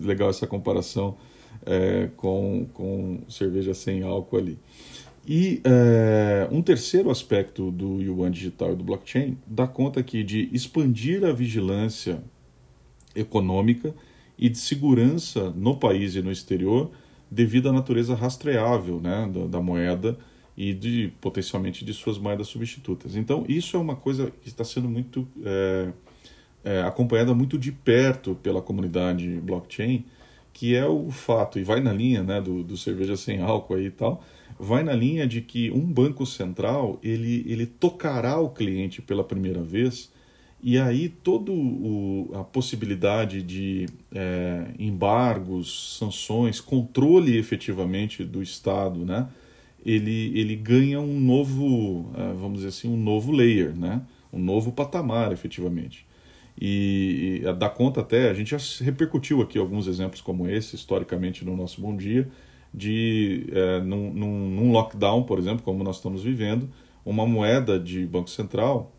Legal 0.00 0.28
essa 0.28 0.44
comparação 0.44 1.16
é, 1.64 2.08
com, 2.16 2.66
com 2.74 3.20
cerveja 3.28 3.74
sem 3.74 4.02
álcool 4.02 4.38
ali. 4.38 4.58
E 5.28 5.60
é, 5.62 6.48
um 6.50 6.62
terceiro 6.62 7.10
aspecto 7.10 7.70
do 7.70 8.00
yuan 8.00 8.30
digital 8.30 8.72
e 8.72 8.76
do 8.76 8.82
blockchain 8.82 9.36
dá 9.46 9.66
conta 9.66 10.00
aqui 10.00 10.24
de 10.24 10.48
expandir 10.54 11.22
a 11.22 11.32
vigilância 11.32 12.22
econômica 13.14 13.94
e 14.38 14.48
de 14.48 14.56
segurança 14.56 15.50
no 15.50 15.76
país 15.76 16.14
e 16.14 16.22
no 16.22 16.32
exterior 16.32 16.90
devido 17.30 17.68
à 17.68 17.72
natureza 17.74 18.14
rastreável 18.14 19.00
né, 19.02 19.30
da, 19.30 19.46
da 19.46 19.60
moeda 19.60 20.18
e 20.56 20.72
de 20.72 21.12
potencialmente 21.20 21.84
de 21.84 21.92
suas 21.92 22.16
moedas 22.16 22.48
substitutas. 22.48 23.14
Então 23.14 23.44
isso 23.46 23.76
é 23.76 23.80
uma 23.80 23.96
coisa 23.96 24.32
que 24.40 24.48
está 24.48 24.64
sendo 24.64 24.88
muito 24.88 25.28
é, 25.44 25.92
é, 26.64 26.80
acompanhada 26.84 27.34
muito 27.34 27.58
de 27.58 27.70
perto 27.70 28.34
pela 28.36 28.62
comunidade 28.62 29.28
blockchain, 29.42 30.06
que 30.54 30.74
é 30.74 30.86
o 30.86 31.10
fato 31.10 31.58
e 31.58 31.62
vai 31.62 31.80
na 31.80 31.92
linha 31.92 32.22
né, 32.22 32.40
do, 32.40 32.64
do 32.64 32.78
cerveja 32.78 33.14
sem 33.14 33.42
álcool 33.42 33.74
aí 33.74 33.88
e 33.88 33.90
tal 33.90 34.24
vai 34.58 34.82
na 34.82 34.92
linha 34.92 35.26
de 35.26 35.40
que 35.40 35.70
um 35.70 35.80
banco 35.80 36.26
central 36.26 36.98
ele, 37.02 37.44
ele 37.46 37.66
tocará 37.66 38.38
o 38.38 38.50
cliente 38.50 39.00
pela 39.00 39.22
primeira 39.22 39.62
vez 39.62 40.10
e 40.60 40.76
aí 40.76 41.08
toda 41.08 41.52
a 42.34 42.42
possibilidade 42.42 43.42
de 43.42 43.86
é, 44.12 44.66
embargos, 44.78 45.96
sanções, 45.98 46.60
controle 46.60 47.36
efetivamente 47.36 48.24
do 48.24 48.42
Estado, 48.42 49.04
né? 49.04 49.28
ele, 49.86 50.36
ele 50.38 50.56
ganha 50.56 51.00
um 51.00 51.20
novo, 51.20 52.10
é, 52.16 52.32
vamos 52.34 52.58
dizer 52.58 52.68
assim, 52.68 52.88
um 52.88 52.96
novo 52.96 53.30
layer, 53.30 53.72
né? 53.74 54.02
um 54.32 54.38
novo 54.40 54.72
patamar 54.72 55.32
efetivamente. 55.32 56.04
E, 56.60 57.42
e 57.44 57.52
dá 57.52 57.70
conta 57.70 58.00
até, 58.00 58.28
a 58.28 58.34
gente 58.34 58.50
já 58.50 58.84
repercutiu 58.84 59.40
aqui 59.40 59.58
alguns 59.58 59.86
exemplos 59.86 60.20
como 60.20 60.48
esse 60.48 60.74
historicamente 60.74 61.44
no 61.44 61.56
nosso 61.56 61.80
Bom 61.80 61.96
Dia, 61.96 62.28
de, 62.72 63.46
é, 63.52 63.80
num, 63.80 64.12
num, 64.12 64.48
num, 64.50 64.72
lockdown, 64.72 65.22
por 65.22 65.38
exemplo, 65.38 65.62
como 65.62 65.82
nós 65.82 65.96
estamos 65.96 66.22
vivendo, 66.22 66.68
uma 67.04 67.26
moeda 67.26 67.78
de 67.78 68.06
Banco 68.06 68.30
Central, 68.30 68.92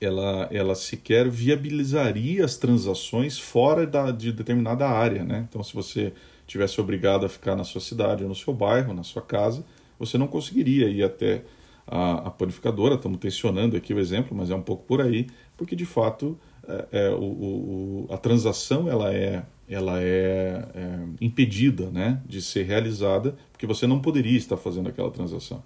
ela, 0.00 0.48
ela 0.50 0.74
sequer 0.74 1.28
viabilizaria 1.28 2.44
as 2.44 2.56
transações 2.56 3.38
fora 3.38 3.86
da, 3.86 4.10
de 4.10 4.32
determinada 4.32 4.88
área. 4.88 5.24
Né? 5.24 5.46
Então, 5.48 5.62
se 5.62 5.74
você 5.74 6.12
tivesse 6.46 6.80
obrigado 6.80 7.26
a 7.26 7.28
ficar 7.28 7.56
na 7.56 7.64
sua 7.64 7.80
cidade 7.80 8.22
ou 8.22 8.28
no 8.28 8.34
seu 8.34 8.52
bairro, 8.52 8.94
na 8.94 9.02
sua 9.02 9.22
casa, 9.22 9.64
você 9.98 10.16
não 10.18 10.26
conseguiria 10.26 10.88
ir 10.88 11.02
até 11.02 11.42
a, 11.86 12.28
a 12.28 12.30
panificadora. 12.30 12.94
Estamos 12.94 13.18
tensionando 13.18 13.76
aqui 13.76 13.94
o 13.94 13.98
exemplo, 13.98 14.36
mas 14.36 14.50
é 14.50 14.54
um 14.54 14.62
pouco 14.62 14.84
por 14.84 15.00
aí, 15.00 15.26
porque 15.56 15.76
de 15.76 15.86
fato 15.86 16.38
é, 16.68 16.86
é, 16.92 17.10
o, 17.10 17.22
o, 17.22 18.06
a 18.10 18.18
transação 18.18 18.88
ela 18.88 19.12
é 19.12 19.44
ela 19.68 20.00
é, 20.00 20.64
é, 20.74 20.98
impedida 21.20 21.90
né, 21.90 22.20
de 22.24 22.40
ser 22.40 22.64
realizada, 22.64 23.34
porque 23.50 23.66
você 23.66 23.86
não 23.86 24.00
poderia 24.00 24.38
estar 24.38 24.56
fazendo 24.56 24.88
aquela 24.88 25.10
transação. 25.10 25.62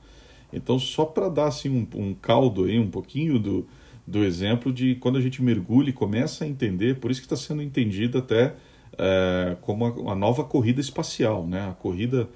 Então, 0.52 0.78
só 0.78 1.04
para 1.04 1.28
dar 1.28 1.48
assim, 1.48 1.68
um, 1.68 2.00
um, 2.00 2.14
caldo, 2.14 2.64
aí, 2.64 2.78
um 2.78 2.90
pouquinho 2.90 3.38
do, 3.38 3.66
do 4.06 4.24
exemplo 4.24 4.72
de 4.72 4.94
quando 4.96 5.18
a 5.18 5.20
gente 5.20 5.42
mergulha 5.42 5.90
e 5.90 5.92
começa 5.92 6.44
a 6.44 6.48
entender, 6.48 6.96
por 6.96 7.10
isso 7.10 7.20
que 7.20 7.26
está 7.26 7.36
sendo 7.36 7.62
entendida 7.62 8.20
até 8.20 8.54
é, 8.98 9.56
como 9.60 10.08
a, 10.08 10.14
nova 10.14 10.44
corrida 10.44 10.80
espacial, 10.80 11.46
né, 11.46 11.68
a 11.68 11.72
corrida 11.72 12.28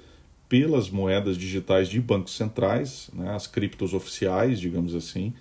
pelas 0.47 0.91
moedas 0.91 1.35
digitais 1.35 1.89
de 1.89 1.99
bancos 1.99 2.35
centrais, 2.35 3.09
né, 3.11 3.31
as 3.35 3.47
criptos 3.47 3.93
oficiais, 3.93 4.59
digamos 4.59 4.93
assim, 4.93 5.33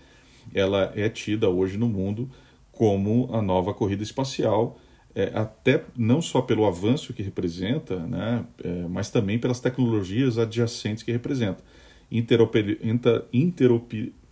ela 0.55 0.91
é 0.97 1.09
tida 1.09 1.49
hoje 1.49 1.77
no 1.77 1.89
mundo 1.89 2.31
como 2.77 3.31
a 3.33 3.41
nova 3.41 3.73
corrida 3.73 4.03
espacial, 4.03 4.79
é, 5.15 5.31
até 5.35 5.85
não 5.97 6.21
só 6.21 6.43
pelo 6.43 6.67
avanço 6.67 7.15
que 7.15 7.23
representa, 7.23 8.05
né, 8.07 8.45
é, 8.63 8.87
mas 8.89 9.11
também 9.11 9.39
pelas 9.39 9.61
tecnologias 9.61 10.37
adjacentes 10.39 11.05
que 11.05 11.13
representa. 11.13 11.63
Interoper, 12.11 12.79
inter, 12.83 13.25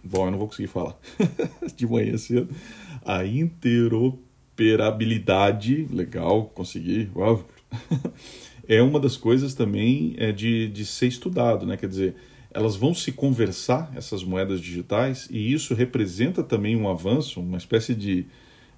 bom, 0.05 0.27
eu 0.27 0.31
não 0.31 0.39
vou 0.39 0.49
conseguir 0.49 0.69
falar 0.69 0.99
de 1.77 1.87
manhã 1.87 2.19
cedo. 2.19 2.49
A 3.05 3.25
interoperabilidade, 3.25 5.87
legal, 5.91 6.45
consegui, 6.47 7.11
uau, 7.15 7.49
é 8.69 8.83
uma 8.83 9.01
das 9.01 9.17
coisas 9.17 9.55
também 9.55 10.15
é, 10.19 10.33
de, 10.33 10.69
de 10.69 10.85
ser 10.85 11.07
estudado, 11.07 11.65
né? 11.67 11.77
Quer 11.77 11.89
dizer, 11.89 12.17
elas 12.55 12.77
vão 12.77 12.95
se 12.95 13.13
conversar, 13.13 13.93
essas 13.95 14.23
moedas 14.23 14.61
digitais, 14.61 15.29
e 15.31 15.53
isso 15.53 15.75
representa 15.75 16.43
também 16.43 16.77
um 16.77 16.89
avanço, 16.89 17.41
uma 17.41 17.59
espécie 17.59 17.95
de 17.95 18.27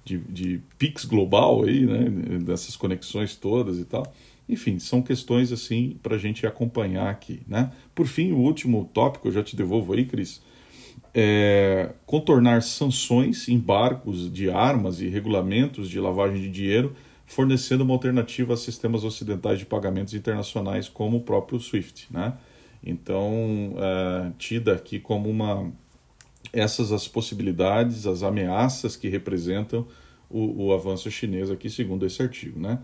de, 0.05 0.19
de 0.19 0.61
Pix 0.77 1.03
global 1.03 1.63
aí, 1.63 1.85
né, 1.85 2.39
dessas 2.39 2.75
conexões 2.77 3.35
todas 3.35 3.79
e 3.79 3.85
tal. 3.85 4.13
Enfim, 4.47 4.77
são 4.77 5.01
questões 5.01 5.51
assim 5.51 5.97
para 6.03 6.15
a 6.15 6.19
gente 6.19 6.45
acompanhar 6.45 7.09
aqui, 7.09 7.41
né? 7.47 7.71
Por 7.95 8.05
fim, 8.05 8.31
o 8.31 8.37
último 8.37 8.87
tópico, 8.93 9.27
eu 9.27 9.31
já 9.31 9.41
te 9.41 9.55
devolvo 9.55 9.93
aí, 9.93 10.05
Cris, 10.05 10.39
é 11.11 11.93
contornar 12.05 12.61
sanções, 12.61 13.49
embargos 13.49 14.31
de 14.31 14.51
armas 14.51 15.01
e 15.01 15.07
regulamentos 15.07 15.89
de 15.89 15.99
lavagem 15.99 16.39
de 16.39 16.51
dinheiro, 16.51 16.95
fornecendo 17.25 17.83
uma 17.83 17.93
alternativa 17.93 18.53
a 18.53 18.57
sistemas 18.57 19.03
ocidentais 19.03 19.57
de 19.57 19.65
pagamentos 19.65 20.13
internacionais 20.13 20.87
como 20.87 21.17
o 21.17 21.21
próprio 21.21 21.59
SWIFT, 21.59 22.05
né? 22.11 22.35
Então, 22.85 23.75
é, 23.77 24.31
tida 24.37 24.73
aqui 24.73 24.99
como 24.99 25.29
uma 25.29 25.71
essas 26.53 26.91
as 26.91 27.07
possibilidades, 27.07 28.07
as 28.07 28.23
ameaças 28.23 28.95
que 28.95 29.09
representam 29.09 29.85
o, 30.29 30.67
o 30.67 30.73
avanço 30.73 31.09
chinês 31.11 31.51
aqui, 31.51 31.69
segundo 31.69 32.05
esse 32.05 32.21
artigo, 32.21 32.59
né? 32.59 32.79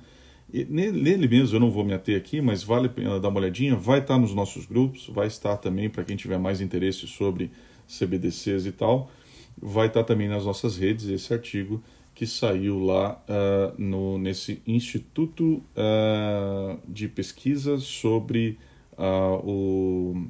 E 0.53 0.65
nele 0.65 1.27
mesmo 1.27 1.55
eu 1.55 1.59
não 1.61 1.71
vou 1.71 1.85
me 1.85 1.93
ater 1.93 2.17
aqui, 2.17 2.41
mas 2.41 2.61
vale 2.61 2.87
a 2.87 2.89
pena 2.89 3.19
dar 3.19 3.29
uma 3.29 3.39
olhadinha. 3.39 3.73
Vai 3.75 3.99
estar 3.99 4.17
nos 4.17 4.33
nossos 4.33 4.65
grupos, 4.65 5.07
vai 5.07 5.27
estar 5.27 5.55
também 5.55 5.89
para 5.89 6.03
quem 6.03 6.17
tiver 6.17 6.37
mais 6.37 6.59
interesse 6.59 7.07
sobre 7.07 7.49
CBDCs 7.87 8.65
e 8.65 8.71
tal. 8.73 9.09
Vai 9.57 9.87
estar 9.87 10.03
também 10.03 10.27
nas 10.27 10.43
nossas 10.43 10.75
redes 10.75 11.07
esse 11.07 11.33
artigo 11.33 11.81
que 12.13 12.27
saiu 12.27 12.83
lá 12.83 13.23
uh, 13.29 13.81
no, 13.81 14.17
nesse 14.17 14.61
Instituto 14.67 15.63
uh, 15.73 16.77
de 16.85 17.07
Pesquisa 17.07 17.79
sobre 17.79 18.59
o, 18.97 20.27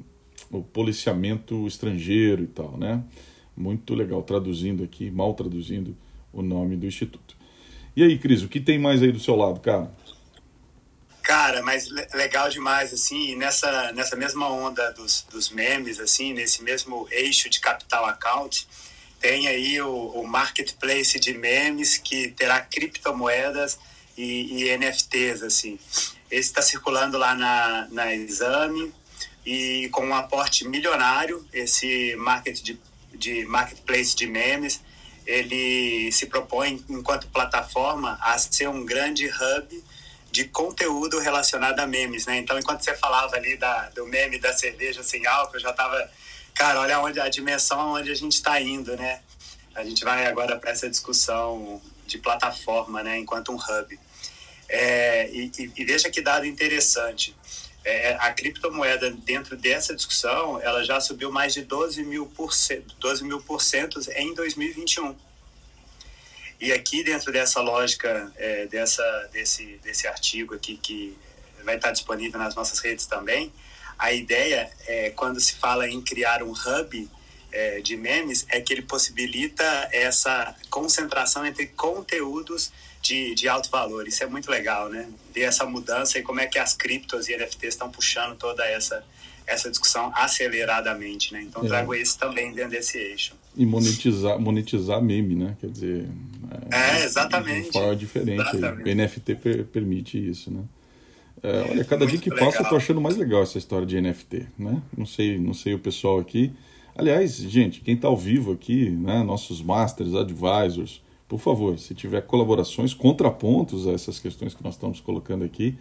o 0.50 0.62
policiamento 0.62 1.66
estrangeiro 1.66 2.42
e 2.42 2.46
tal, 2.46 2.76
né? 2.76 3.02
Muito 3.56 3.94
legal, 3.94 4.22
traduzindo 4.22 4.82
aqui, 4.82 5.10
mal 5.10 5.34
traduzindo 5.34 5.96
o 6.32 6.42
nome 6.42 6.76
do 6.76 6.86
instituto. 6.86 7.36
E 7.94 8.02
aí, 8.02 8.18
Cris, 8.18 8.42
o 8.42 8.48
que 8.48 8.60
tem 8.60 8.78
mais 8.78 9.02
aí 9.02 9.12
do 9.12 9.20
seu 9.20 9.36
lado, 9.36 9.60
cara? 9.60 9.90
Cara, 11.22 11.62
mas 11.62 11.88
legal 12.14 12.48
demais, 12.48 12.92
assim, 12.92 13.36
nessa, 13.36 13.92
nessa 13.92 14.16
mesma 14.16 14.48
onda 14.48 14.90
dos, 14.92 15.24
dos 15.30 15.50
memes, 15.50 16.00
assim, 16.00 16.32
nesse 16.32 16.62
mesmo 16.62 17.06
eixo 17.10 17.48
de 17.48 17.60
capital 17.60 18.06
account, 18.06 18.66
tem 19.20 19.46
aí 19.46 19.80
o, 19.80 20.08
o 20.08 20.26
marketplace 20.26 21.20
de 21.20 21.32
memes 21.32 21.96
que 21.96 22.32
terá 22.32 22.60
criptomoedas 22.60 23.78
e, 24.22 24.64
e 24.64 24.76
NFTs, 24.78 25.42
assim. 25.42 25.78
Esse 26.30 26.48
está 26.48 26.62
circulando 26.62 27.18
lá 27.18 27.34
na, 27.34 27.88
na 27.90 28.14
Exame 28.14 28.92
e 29.44 29.88
com 29.90 30.06
um 30.06 30.14
aporte 30.14 30.66
milionário, 30.66 31.44
esse 31.52 32.14
market 32.16 32.60
de 32.62 32.78
de 33.22 33.44
marketplace 33.44 34.16
de 34.16 34.26
memes, 34.26 34.80
ele 35.24 36.10
se 36.10 36.26
propõe, 36.26 36.84
enquanto 36.88 37.28
plataforma, 37.28 38.18
a 38.20 38.36
ser 38.38 38.68
um 38.68 38.84
grande 38.84 39.26
hub 39.26 39.84
de 40.30 40.44
conteúdo 40.46 41.20
relacionado 41.20 41.78
a 41.78 41.86
memes, 41.86 42.26
né? 42.26 42.38
Então, 42.38 42.58
enquanto 42.58 42.82
você 42.82 42.96
falava 42.96 43.36
ali 43.36 43.56
da, 43.56 43.90
do 43.90 44.06
meme 44.06 44.38
da 44.38 44.52
cerveja 44.52 45.02
sem 45.02 45.24
álcool, 45.26 45.56
eu 45.56 45.60
já 45.60 45.70
estava, 45.70 46.10
cara, 46.54 46.80
olha 46.80 46.98
onde 47.00 47.20
a 47.20 47.28
dimensão 47.28 47.92
onde 47.92 48.10
a 48.10 48.14
gente 48.14 48.32
está 48.32 48.60
indo, 48.60 48.96
né? 48.96 49.20
A 49.74 49.84
gente 49.84 50.02
vai 50.04 50.26
agora 50.26 50.58
para 50.58 50.70
essa 50.70 50.90
discussão 50.90 51.80
de 52.06 52.18
plataforma, 52.18 53.02
né? 53.02 53.18
Enquanto 53.18 53.52
um 53.52 53.56
hub. 53.56 54.00
É, 54.68 55.28
e, 55.30 55.50
e, 55.58 55.84
veja 55.84 56.10
que 56.10 56.20
dado 56.20 56.46
interessante 56.46 57.34
é, 57.84 58.14
a 58.20 58.32
criptomoeda 58.32 59.10
dentro 59.10 59.56
dessa 59.56 59.94
discussão 59.94 60.60
ela 60.60 60.84
já 60.84 61.00
subiu 61.00 61.30
mais 61.30 61.52
de 61.52 61.62
12 61.62 62.02
mil 62.04 62.26
por 62.26 62.54
cento, 62.54 62.94
12 62.98 63.24
mil 63.24 63.40
por 63.42 63.60
cento 63.60 64.00
em 64.14 64.34
2021. 64.34 65.14
E 66.60 66.72
aqui 66.72 67.02
dentro 67.02 67.32
dessa 67.32 67.60
lógica, 67.60 68.32
é, 68.36 68.66
dessa, 68.66 69.02
desse, 69.32 69.80
desse 69.82 70.06
artigo 70.06 70.54
aqui 70.54 70.76
que 70.76 71.18
vai 71.64 71.76
estar 71.76 71.90
disponível 71.90 72.38
nas 72.38 72.54
nossas 72.54 72.78
redes 72.78 73.06
também, 73.06 73.52
a 73.98 74.12
ideia 74.12 74.70
é 74.86 75.10
quando 75.10 75.40
se 75.40 75.54
fala 75.54 75.88
em 75.88 76.00
criar 76.00 76.42
um 76.42 76.52
hub 76.52 77.10
é, 77.52 77.80
de 77.80 77.96
memes 77.96 78.46
é 78.48 78.60
que 78.60 78.72
ele 78.72 78.82
possibilita 78.82 79.64
essa 79.92 80.54
concentração 80.70 81.44
entre 81.44 81.66
conteúdos 81.66 82.72
de, 83.02 83.34
de 83.34 83.48
alto 83.48 83.68
valor. 83.68 84.06
Isso 84.06 84.22
é 84.22 84.26
muito 84.26 84.50
legal, 84.50 84.88
né? 84.88 85.08
Ver 85.34 85.42
essa 85.42 85.66
mudança 85.66 86.18
e 86.18 86.22
como 86.22 86.40
é 86.40 86.46
que 86.46 86.58
as 86.58 86.72
criptos 86.72 87.28
e 87.28 87.36
NFTs 87.36 87.74
estão 87.74 87.90
puxando 87.90 88.36
toda 88.36 88.64
essa 88.64 89.04
essa 89.44 89.68
discussão 89.68 90.12
aceleradamente, 90.14 91.32
né? 91.32 91.42
Então 91.42 91.64
é. 91.64 91.68
trago 91.68 91.92
esse 91.94 92.16
também 92.16 92.52
dentro 92.52 92.70
desse 92.70 92.96
eixo. 92.96 93.34
E 93.56 93.66
monetizar, 93.66 94.38
monetizar 94.38 95.02
meme, 95.02 95.34
né? 95.34 95.56
Quer 95.60 95.68
dizer, 95.68 96.08
é, 96.70 97.00
é 97.00 97.04
exatamente. 97.04 97.66
De 97.66 97.72
forma 97.72 97.96
diferente. 97.96 98.40
Exatamente. 98.40 98.88
O 98.88 98.94
NFT 98.94 99.34
per, 99.34 99.64
permite 99.64 100.30
isso, 100.30 100.50
né? 100.50 100.62
É, 101.42 101.66
olha, 101.70 101.84
cada 101.84 102.06
dia 102.06 102.20
que 102.20 102.30
legal. 102.30 102.46
passa 102.46 102.62
eu 102.62 102.68
tô 102.68 102.76
achando 102.76 103.00
mais 103.00 103.16
legal 103.16 103.42
essa 103.42 103.58
história 103.58 103.84
de 103.84 104.00
NFT, 104.00 104.46
né? 104.56 104.80
Não 104.96 105.04
sei, 105.04 105.38
não 105.38 105.52
sei 105.52 105.74
o 105.74 105.78
pessoal 105.78 106.20
aqui. 106.20 106.52
Aliás, 106.94 107.36
gente, 107.36 107.80
quem 107.80 107.94
está 107.94 108.06
ao 108.06 108.16
vivo 108.16 108.52
aqui, 108.52 108.90
né, 108.90 109.22
nossos 109.22 109.60
masters, 109.60 110.14
advisors, 110.14 111.02
por 111.32 111.38
favor, 111.38 111.78
se 111.78 111.94
tiver 111.94 112.20
colaborações, 112.26 112.92
contrapontos 112.92 113.86
a 113.86 113.92
essas 113.92 114.18
questões 114.18 114.52
que 114.52 114.62
nós 114.62 114.74
estamos 114.74 115.00
colocando 115.00 115.42
aqui, 115.42 115.78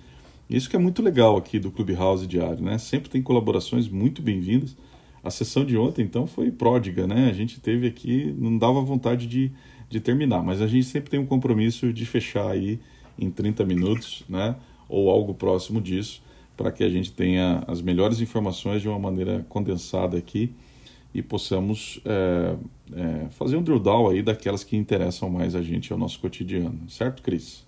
isso 0.49 0.69
que 0.69 0.77
é 0.77 0.79
muito 0.79 1.01
legal 1.01 1.35
aqui 1.35 1.59
do 1.59 1.69
Clubhouse 1.69 2.25
Diário, 2.25 2.63
né? 2.63 2.77
Sempre 2.77 3.09
tem 3.09 3.21
colaborações 3.21 3.89
muito 3.89 4.21
bem-vindas. 4.21 4.77
A 5.21 5.29
sessão 5.29 5.65
de 5.65 5.77
ontem, 5.77 6.03
então, 6.03 6.25
foi 6.25 6.51
pródiga, 6.51 7.05
né? 7.05 7.29
A 7.29 7.33
gente 7.33 7.59
teve 7.59 7.85
aqui, 7.85 8.33
não 8.39 8.57
dava 8.57 8.79
vontade 8.79 9.27
de, 9.27 9.51
de 9.89 9.99
terminar, 9.99 10.41
mas 10.41 10.61
a 10.61 10.67
gente 10.67 10.85
sempre 10.85 11.11
tem 11.11 11.19
um 11.19 11.25
compromisso 11.25 11.91
de 11.91 12.05
fechar 12.05 12.49
aí 12.49 12.79
em 13.19 13.29
30 13.29 13.65
minutos, 13.65 14.23
né? 14.29 14.55
ou 14.87 15.09
algo 15.09 15.33
próximo 15.33 15.81
disso, 15.81 16.23
para 16.55 16.71
que 16.71 16.81
a 16.81 16.89
gente 16.89 17.11
tenha 17.11 17.61
as 17.67 17.81
melhores 17.81 18.21
informações 18.21 18.81
de 18.81 18.87
uma 18.87 18.99
maneira 18.99 19.45
condensada 19.49 20.17
aqui 20.17 20.55
e 21.13 21.21
possamos 21.21 21.99
é, 22.05 22.55
é, 22.95 23.29
fazer 23.31 23.57
um 23.57 23.63
drill 23.63 23.79
down 23.79 24.09
aí 24.09 24.21
daquelas 24.21 24.63
que 24.63 24.77
interessam 24.77 25.29
mais 25.29 25.55
a 25.55 25.61
gente 25.61 25.91
ao 25.91 25.97
nosso 25.97 26.19
cotidiano, 26.19 26.89
certo, 26.89 27.21
Cris? 27.21 27.65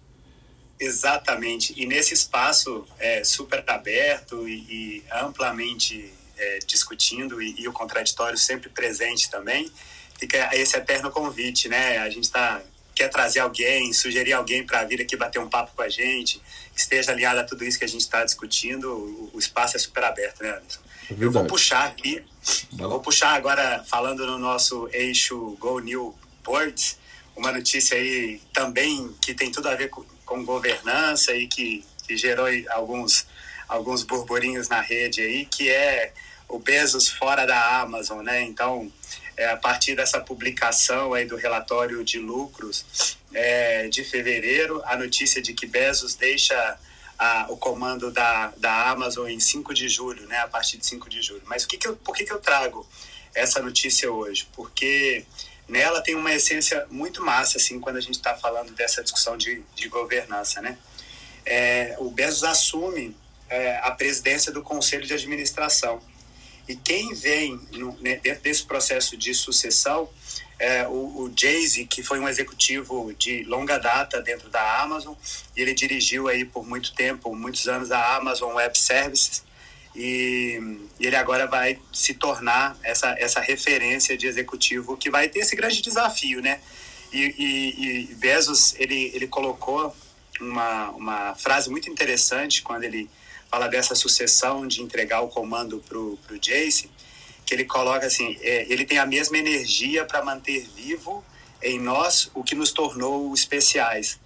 Exatamente. 0.80 1.74
E 1.78 1.86
nesse 1.86 2.14
espaço 2.14 2.86
é, 3.00 3.24
super 3.24 3.64
aberto 3.68 4.48
e, 4.48 4.54
e 4.54 5.04
amplamente 5.12 6.12
é, 6.38 6.60
discutindo 6.66 7.42
e, 7.42 7.62
e, 7.62 7.68
o 7.68 7.74
contraditório 7.74 8.38
sempre 8.38 8.70
presente 8.70 9.30
também, 9.30 9.70
fica 10.18 10.50
esse 10.54 10.76
eterno 10.76 11.12
convite, 11.12 11.70
né? 11.70 12.00
A 12.00 12.10
gente 12.10 12.26
está 12.26 12.62
quer 12.96 13.10
trazer 13.10 13.40
alguém, 13.40 13.92
sugerir 13.92 14.34
alguém 14.34 14.64
para 14.64 14.84
vir 14.84 15.02
aqui 15.02 15.18
bater 15.18 15.40
um 15.40 15.50
papo 15.50 15.72
com 15.76 15.82
a 15.82 15.90
gente, 15.90 16.40
que 16.74 16.80
esteja 16.80 17.12
alinhado 17.12 17.40
a 17.40 17.44
tudo 17.44 17.64
isso 17.64 17.80
que 17.80 17.86
a 17.86 17.88
gente 17.88 18.02
está 18.02 18.24
discutindo, 18.24 18.88
o, 18.88 19.32
o, 19.34 19.40
espaço 19.40 19.76
é 19.76 19.80
super 19.80 20.04
aberto, 20.04 20.44
né, 20.44 20.52
Anderson? 20.52 20.80
É 21.10 21.16
eu 21.20 21.32
vou 21.32 21.46
puxar 21.46 21.86
aqui, 21.86 22.24
eu 22.78 22.90
vou 22.90 23.00
puxar 23.00 23.36
agora, 23.36 23.84
falando 23.88 24.26
no 24.26 24.38
nosso 24.38 24.90
eixo 24.92 25.58
Go 25.60 25.80
New 25.80 26.16
Boards, 26.44 26.98
uma 27.36 27.52
notícia 27.52 27.98
aí 27.98 28.42
também 28.54 29.14
que 29.22 29.34
tem 29.34 29.52
tudo 29.52 29.70
a 29.70 29.76
ver 29.76 29.90
com, 29.90 30.04
com 30.26 30.44
governança 30.44 31.34
e 31.34 31.48
que, 31.48 31.84
que 32.06 32.16
gerou 32.16 32.48
alguns, 32.72 33.26
alguns 33.68 34.04
burburinhos 34.04 34.70
na 34.70 34.82
rede 34.82 35.22
aí, 35.22 35.46
que 35.46 35.70
é 35.70 36.14
o 36.48 36.60
Bezos 36.60 37.10
fora 37.10 37.46
da 37.46 37.82
Amazon, 37.82 38.24
né? 38.24 38.42
Então, 38.44 38.92
é, 39.36 39.50
a 39.50 39.58
partir 39.58 39.96
dessa 39.96 40.20
publicação 40.20 41.14
aí 41.14 41.26
do 41.26 41.36
relatório 41.36 42.04
de 42.04 42.20
lucros 42.20 43.18
é, 43.34 43.88
de 43.88 44.04
fevereiro, 44.04 44.82
a 44.86 44.96
notícia 44.96 45.42
de 45.42 45.54
que 45.54 45.66
Bezos 45.66 46.16
deixa 46.16 46.78
o 47.50 47.58
comando 47.58 48.12
da, 48.12 48.54
da 48.58 48.90
Amazon 48.90 49.30
em 49.30 49.40
5 49.40 49.74
de 49.74 49.88
julho, 49.88 50.28
né, 50.28 50.38
a 50.40 50.48
partir 50.48 50.78
de 50.78 50.86
5 50.86 51.10
de 51.10 51.22
julho. 51.22 51.44
Mas 51.46 51.64
o 51.64 51.68
que 51.68 51.78
que 51.78 51.88
eu, 51.88 51.96
por 51.96 52.16
que, 52.16 52.24
que 52.24 52.34
eu 52.34 52.40
trago 52.40 52.88
essa 53.34 53.62
notícia 53.62 54.12
hoje? 54.12 54.48
Porque 54.54 55.26
nela 55.68 56.02
tem 56.02 56.16
uma 56.16 56.34
essência 56.34 56.86
muito 56.90 57.24
massa, 57.24 57.58
assim, 57.58 57.80
quando 57.80 57.98
a 57.98 58.02
gente 58.02 58.16
está 58.16 58.36
falando 58.36 58.74
dessa 58.74 59.04
discussão 59.04 59.38
de, 59.38 59.64
de 59.76 59.88
governança, 59.88 60.62
né? 60.62 60.78
É, 61.46 61.96
o 62.00 62.10
Bezos 62.10 62.44
assume 62.44 63.16
é, 63.50 63.78
a 63.78 63.92
presidência 63.92 64.52
do 64.52 64.62
Conselho 64.62 65.06
de 65.06 65.14
Administração. 65.14 66.02
E 66.68 66.76
quem 66.76 67.14
vem 67.14 67.60
no, 67.72 67.98
né, 68.00 68.16
dentro 68.16 68.42
desse 68.42 68.64
processo 68.64 69.18
de 69.18 69.34
sucessão 69.34 70.10
é 70.60 70.88
o, 70.88 70.92
o 70.92 71.34
Jay-Z, 71.36 71.86
que 71.86 72.04
foi 72.04 72.20
um 72.20 72.28
executivo 72.28 73.14
de 73.14 73.44
longa 73.44 73.78
data 73.78 74.22
dentro 74.22 74.50
da 74.50 74.82
Amazon, 74.82 75.14
e 75.56 75.62
ele 75.62 75.74
dirigiu 75.74 76.28
aí 76.28 76.46
por 76.46 76.66
muito 76.66 76.94
tempo, 76.94 77.36
muitos 77.36 77.68
anos, 77.68 77.92
a 77.92 78.16
Amazon 78.16 78.54
Web 78.54 78.78
Services, 78.78 79.44
e, 79.96 80.60
e 81.00 81.06
ele 81.06 81.16
agora 81.16 81.46
vai 81.48 81.80
se 81.92 82.14
tornar 82.16 82.78
essa, 82.84 83.16
essa 83.20 83.40
referência 83.40 84.18
de 84.18 84.26
executivo 84.26 84.98
que 84.98 85.10
vai 85.10 85.30
ter 85.30 85.40
esse 85.40 85.56
grande 85.56 85.82
desafio, 85.82 86.42
né? 86.42 86.60
E, 87.12 87.36
e, 87.38 88.10
e 88.12 88.16
Bezos, 88.16 88.74
ele, 88.80 89.12
ele 89.14 89.28
colocou 89.28 89.96
uma, 90.42 90.90
uma 90.92 91.36
frase 91.36 91.70
muito 91.70 91.90
interessante 91.90 92.64
quando 92.64 92.84
ele 92.86 93.08
fala 93.52 93.68
dessa 93.68 93.94
sucessão 93.94 94.66
de 94.68 94.82
entregar 94.82 95.22
o 95.22 95.28
comando 95.28 95.84
para 95.88 96.00
o 96.00 96.18
Jace, 96.42 96.90
que 97.54 97.56
ele 97.56 97.66
coloca 97.66 98.08
assim, 98.08 98.36
é, 98.42 98.66
ele 98.68 98.84
tem 98.84 98.98
a 98.98 99.06
mesma 99.06 99.38
energia 99.38 100.04
para 100.06 100.26
manter 100.26 100.68
vivo 100.76 101.24
em 101.62 101.80
nós 101.80 102.32
o 102.34 102.44
que 102.44 102.56
nos 102.56 102.72
tornou 102.72 103.32
especiais. 103.34 104.20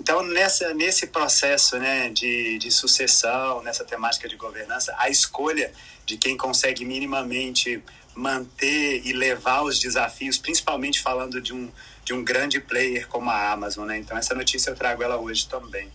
Então, 0.00 0.22
nessa, 0.22 0.72
nesse 0.74 1.08
processo 1.08 1.76
né, 1.76 2.08
de, 2.10 2.56
de 2.58 2.70
sucessão, 2.70 3.60
nessa 3.64 3.84
temática 3.84 4.28
de 4.28 4.36
governança, 4.36 4.94
a 4.96 5.10
escolha 5.10 5.72
de 6.06 6.16
quem 6.16 6.36
consegue 6.36 6.84
minimamente 6.84 7.82
manter 8.14 9.02
e 9.04 9.12
levar 9.12 9.62
os 9.62 9.80
desafios, 9.80 10.38
principalmente 10.38 11.00
falando 11.00 11.40
de 11.40 11.52
um, 11.52 11.68
de 12.04 12.12
um 12.12 12.22
grande 12.22 12.60
player 12.60 13.08
como 13.08 13.28
a 13.28 13.50
Amazon. 13.50 13.88
Né? 13.88 13.98
Então, 13.98 14.16
essa 14.16 14.36
notícia 14.36 14.70
eu 14.70 14.76
trago 14.76 15.02
ela 15.02 15.16
hoje 15.16 15.48
também. 15.48 15.90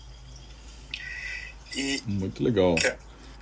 E... 1.73 2.03
Muito 2.05 2.43
legal. 2.43 2.75
Que... 2.75 2.93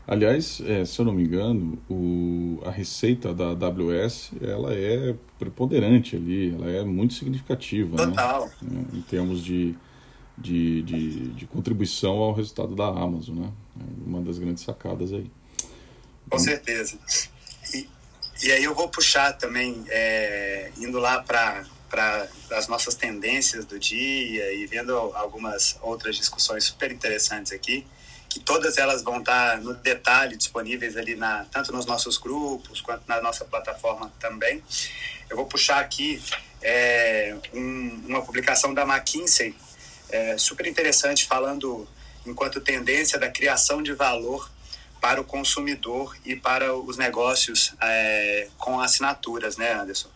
Aliás, 0.07 0.61
é, 0.65 0.83
se 0.83 0.99
eu 0.99 1.05
não 1.05 1.13
me 1.13 1.23
engano, 1.23 1.81
o, 1.89 2.61
a 2.65 2.71
receita 2.71 3.33
da 3.33 3.49
AWS 3.49 4.31
ela 4.41 4.73
é 4.73 5.15
preponderante 5.37 6.15
ali, 6.15 6.53
ela 6.53 6.69
é 6.69 6.83
muito 6.83 7.13
significativa. 7.13 7.97
Né? 7.97 8.11
Total. 8.11 8.51
Né? 8.61 8.85
Em 8.93 9.01
termos 9.01 9.43
de, 9.43 9.75
de, 10.37 10.81
de, 10.81 11.27
de, 11.29 11.45
contribuição 11.45 12.17
ao 12.17 12.33
resultado 12.33 12.75
da 12.75 12.87
Amazon, 12.87 13.37
né? 13.37 13.51
É 13.79 14.09
uma 14.09 14.21
das 14.21 14.39
grandes 14.39 14.63
sacadas 14.63 15.13
aí. 15.13 15.29
Com 16.29 16.39
certeza. 16.39 16.97
E, 17.73 17.87
e 18.43 18.51
aí 18.51 18.63
eu 18.63 18.73
vou 18.73 18.89
puxar 18.89 19.33
também, 19.33 19.83
é, 19.87 20.71
indo 20.77 20.99
lá 20.99 21.21
para 21.21 21.63
para 21.91 22.25
as 22.51 22.69
nossas 22.69 22.95
tendências 22.95 23.65
do 23.65 23.77
dia 23.77 24.53
e 24.53 24.65
vendo 24.65 24.95
algumas 24.95 25.77
outras 25.81 26.15
discussões 26.15 26.63
super 26.63 26.89
interessantes 26.89 27.51
aqui 27.51 27.85
que 28.31 28.39
todas 28.39 28.77
elas 28.77 29.03
vão 29.03 29.19
estar 29.19 29.59
no 29.59 29.73
detalhe 29.73 30.37
disponíveis 30.37 30.95
ali 30.95 31.17
na 31.17 31.45
tanto 31.51 31.73
nos 31.73 31.85
nossos 31.85 32.17
grupos 32.17 32.79
quanto 32.79 33.03
na 33.05 33.21
nossa 33.21 33.43
plataforma 33.43 34.09
também. 34.21 34.63
Eu 35.29 35.35
vou 35.35 35.45
puxar 35.45 35.81
aqui 35.81 36.23
é, 36.61 37.35
um, 37.53 38.03
uma 38.07 38.21
publicação 38.21 38.73
da 38.73 38.83
McKinsey 38.83 39.53
é, 40.09 40.37
super 40.37 40.65
interessante 40.65 41.27
falando 41.27 41.85
enquanto 42.25 42.61
tendência 42.61 43.19
da 43.19 43.29
criação 43.29 43.83
de 43.83 43.91
valor 43.91 44.49
para 45.01 45.19
o 45.19 45.25
consumidor 45.25 46.15
e 46.23 46.33
para 46.33 46.73
os 46.73 46.95
negócios 46.95 47.73
é, 47.81 48.47
com 48.57 48.79
assinaturas, 48.79 49.57
né, 49.57 49.73
Anderson? 49.73 50.09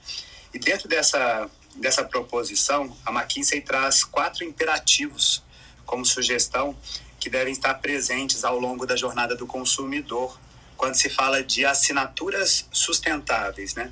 E 0.54 0.60
dentro 0.60 0.88
dessa 0.88 1.50
dessa 1.76 2.06
proposição, 2.06 2.96
a 3.06 3.12
McKinsey 3.12 3.60
traz 3.60 4.06
quatro 4.06 4.46
imperativos 4.46 5.44
como 5.86 6.06
sugestão 6.06 6.74
que 7.26 7.30
devem 7.32 7.52
estar 7.52 7.74
presentes 7.74 8.44
ao 8.44 8.60
longo 8.60 8.86
da 8.86 8.96
jornada 8.96 9.36
do 9.36 9.48
consumidor 9.48 10.40
quando 10.78 10.94
se 10.94 11.10
fala 11.10 11.44
de 11.44 11.66
assinaturas 11.66 12.68
sustentáveis, 12.72 13.74
né? 13.74 13.92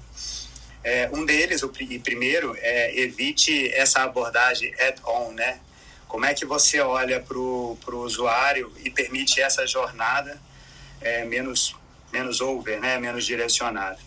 É, 0.83 1.09
um 1.11 1.25
deles, 1.25 1.63
o 1.63 1.69
primeiro, 1.69 2.55
é 2.59 2.95
evite 2.95 3.73
essa 3.73 4.03
abordagem 4.03 4.71
add-on, 4.79 5.31
né? 5.31 5.59
Como 6.07 6.27
é 6.27 6.35
que 6.35 6.45
você 6.45 6.79
olha 6.79 7.19
para 7.19 7.39
o 7.39 7.79
usuário 7.93 8.71
e 8.83 8.91
permite 8.91 9.41
essa 9.41 9.65
jornada 9.65 10.39
é, 11.01 11.25
menos, 11.25 11.75
menos 12.11 12.39
over, 12.39 12.79
né? 12.79 12.99
menos 12.99 13.25
direcionada. 13.25 13.97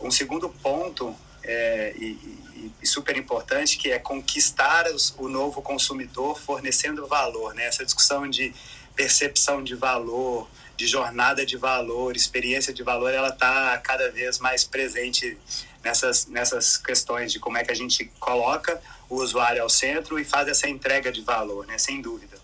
Um 0.00 0.12
segundo 0.12 0.48
ponto, 0.48 1.16
é, 1.42 1.94
e, 1.96 2.38
e, 2.80 2.86
super 2.86 3.16
importante, 3.16 3.78
que 3.78 3.90
é 3.90 3.98
conquistar 3.98 4.86
os, 4.92 5.14
o 5.18 5.28
novo 5.28 5.62
consumidor 5.62 6.38
fornecendo 6.38 7.06
valor. 7.06 7.54
Né? 7.54 7.64
Essa 7.64 7.84
discussão 7.84 8.28
de 8.28 8.54
percepção 8.94 9.62
de 9.62 9.74
valor, 9.74 10.48
de 10.76 10.86
jornada 10.86 11.46
de 11.46 11.56
valor, 11.56 12.16
experiência 12.16 12.72
de 12.72 12.82
valor, 12.82 13.12
ela 13.12 13.28
está 13.28 13.78
cada 13.78 14.10
vez 14.10 14.38
mais 14.38 14.64
presente 14.64 15.38
nessas, 15.82 16.26
nessas 16.26 16.76
questões 16.76 17.32
de 17.32 17.38
como 17.38 17.56
é 17.56 17.64
que 17.64 17.72
a 17.72 17.76
gente 17.76 18.04
coloca 18.20 18.80
o 19.08 19.16
usuário 19.16 19.62
ao 19.62 19.68
centro 19.68 20.18
e 20.18 20.24
faz 20.24 20.48
essa 20.48 20.68
entrega 20.68 21.10
de 21.10 21.22
valor, 21.22 21.66
né? 21.66 21.78
sem 21.78 22.00
dúvida. 22.00 22.40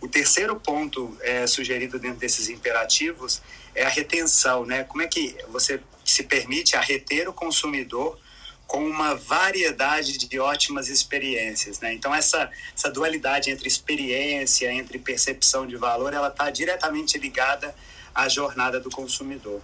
O 0.00 0.08
terceiro 0.08 0.56
ponto 0.60 1.16
é, 1.22 1.46
sugerido 1.46 1.98
dentro 1.98 2.18
desses 2.18 2.48
imperativos 2.48 3.40
é 3.74 3.84
a 3.84 3.88
retenção, 3.88 4.66
né? 4.66 4.84
Como 4.84 5.02
é 5.02 5.06
que 5.06 5.34
você 5.48 5.80
se 6.04 6.24
permite 6.24 6.76
a 6.76 6.80
reter 6.80 7.26
o 7.26 7.32
consumidor 7.32 8.18
com 8.66 8.84
uma 8.84 9.14
variedade 9.14 10.18
de 10.18 10.38
ótimas 10.38 10.88
experiências, 10.88 11.80
né? 11.80 11.92
Então 11.92 12.14
essa 12.14 12.50
essa 12.74 12.90
dualidade 12.90 13.50
entre 13.50 13.68
experiência, 13.68 14.72
entre 14.72 14.98
percepção 14.98 15.66
de 15.66 15.76
valor, 15.76 16.12
ela 16.12 16.28
está 16.28 16.50
diretamente 16.50 17.18
ligada 17.18 17.74
à 18.14 18.28
jornada 18.28 18.80
do 18.80 18.90
consumidor. 18.90 19.60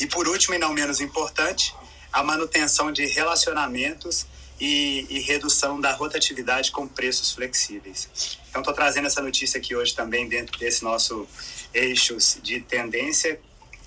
E 0.00 0.06
por 0.06 0.28
último 0.28 0.54
e 0.54 0.58
não 0.58 0.72
menos 0.72 1.00
importante, 1.00 1.74
a 2.12 2.22
manutenção 2.22 2.92
de 2.92 3.06
relacionamentos 3.06 4.26
e, 4.60 5.06
e 5.10 5.20
redução 5.20 5.80
da 5.80 5.92
rotatividade 5.92 6.70
com 6.72 6.86
preços 6.86 7.32
flexíveis. 7.32 8.38
Então 8.48 8.60
estou 8.62 8.74
trazendo 8.74 9.06
essa 9.06 9.20
notícia 9.20 9.58
aqui 9.58 9.74
hoje 9.76 9.94
também 9.94 10.28
dentro 10.28 10.58
desse 10.58 10.82
nosso 10.82 11.26
eixos 11.72 12.38
de 12.42 12.60
tendência 12.60 13.38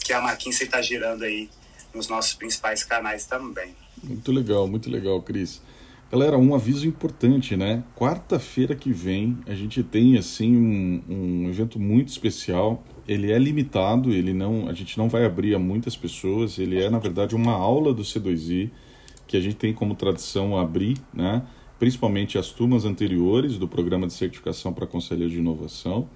que 0.04 0.14
a 0.14 0.20
McKinsey 0.20 0.66
está 0.66 0.82
girando 0.82 1.24
aí 1.24 1.50
nos 1.94 2.08
nossos 2.08 2.34
principais 2.34 2.84
canais 2.84 3.26
também. 3.26 3.76
Muito 4.04 4.32
legal, 4.32 4.68
muito 4.68 4.90
legal, 4.90 5.22
Cris. 5.22 5.62
Galera, 6.12 6.40
um 6.40 6.56
aviso 6.56 6.88
importante, 6.88 7.56
né? 7.56 7.84
Quarta-feira 7.96 8.76
que 8.76 8.92
vem 8.92 9.38
a 9.46 9.54
gente 9.54 9.84
tem 9.84 10.18
assim 10.18 10.58
um, 10.58 11.04
um, 11.08 11.50
evento 11.50 11.80
muito 11.80 12.08
especial. 12.08 12.84
Ele 13.08 13.32
é 13.32 13.38
limitado, 13.38 14.12
ele 14.12 14.34
não, 14.34 14.68
a 14.68 14.74
gente 14.74 14.98
não 14.98 15.08
vai 15.08 15.24
abrir 15.24 15.54
a 15.54 15.60
muitas 15.60 15.96
pessoas. 15.96 16.58
Ele 16.58 16.82
é 16.82 16.90
na 16.90 16.98
verdade 16.98 17.36
uma 17.36 17.52
aula 17.52 17.94
do 17.94 18.02
C2I 18.02 18.72
que 19.28 19.38
a 19.38 19.40
gente 19.40 19.58
tem 19.58 19.72
como 19.72 19.94
tradição 19.94 20.58
abrir, 20.58 20.98
né? 21.14 21.44
Principalmente 21.78 22.40
as 22.40 22.50
turmas 22.50 22.86
anteriores 22.86 23.60
do 23.60 23.68
programa 23.68 24.08
de 24.08 24.14
certificação 24.14 24.74
para 24.74 24.88
conselheiros 24.88 25.32
de 25.32 25.38
inovação 25.40 26.10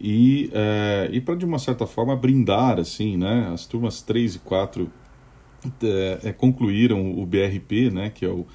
e, 0.00 0.48
é, 0.54 1.10
e 1.12 1.20
para 1.20 1.34
de 1.34 1.44
uma 1.44 1.58
certa 1.58 1.86
forma 1.86 2.16
brindar 2.16 2.78
assim, 2.78 3.18
né? 3.18 3.50
As 3.52 3.66
turmas 3.66 4.00
3 4.00 4.36
e 4.36 4.38
4 4.38 4.90
é, 5.82 6.18
é, 6.24 6.32
concluíram 6.32 7.18
o 7.18 7.26
BRP, 7.26 7.90
né, 7.90 8.10
que 8.10 8.24
é 8.24 8.28
o, 8.28 8.46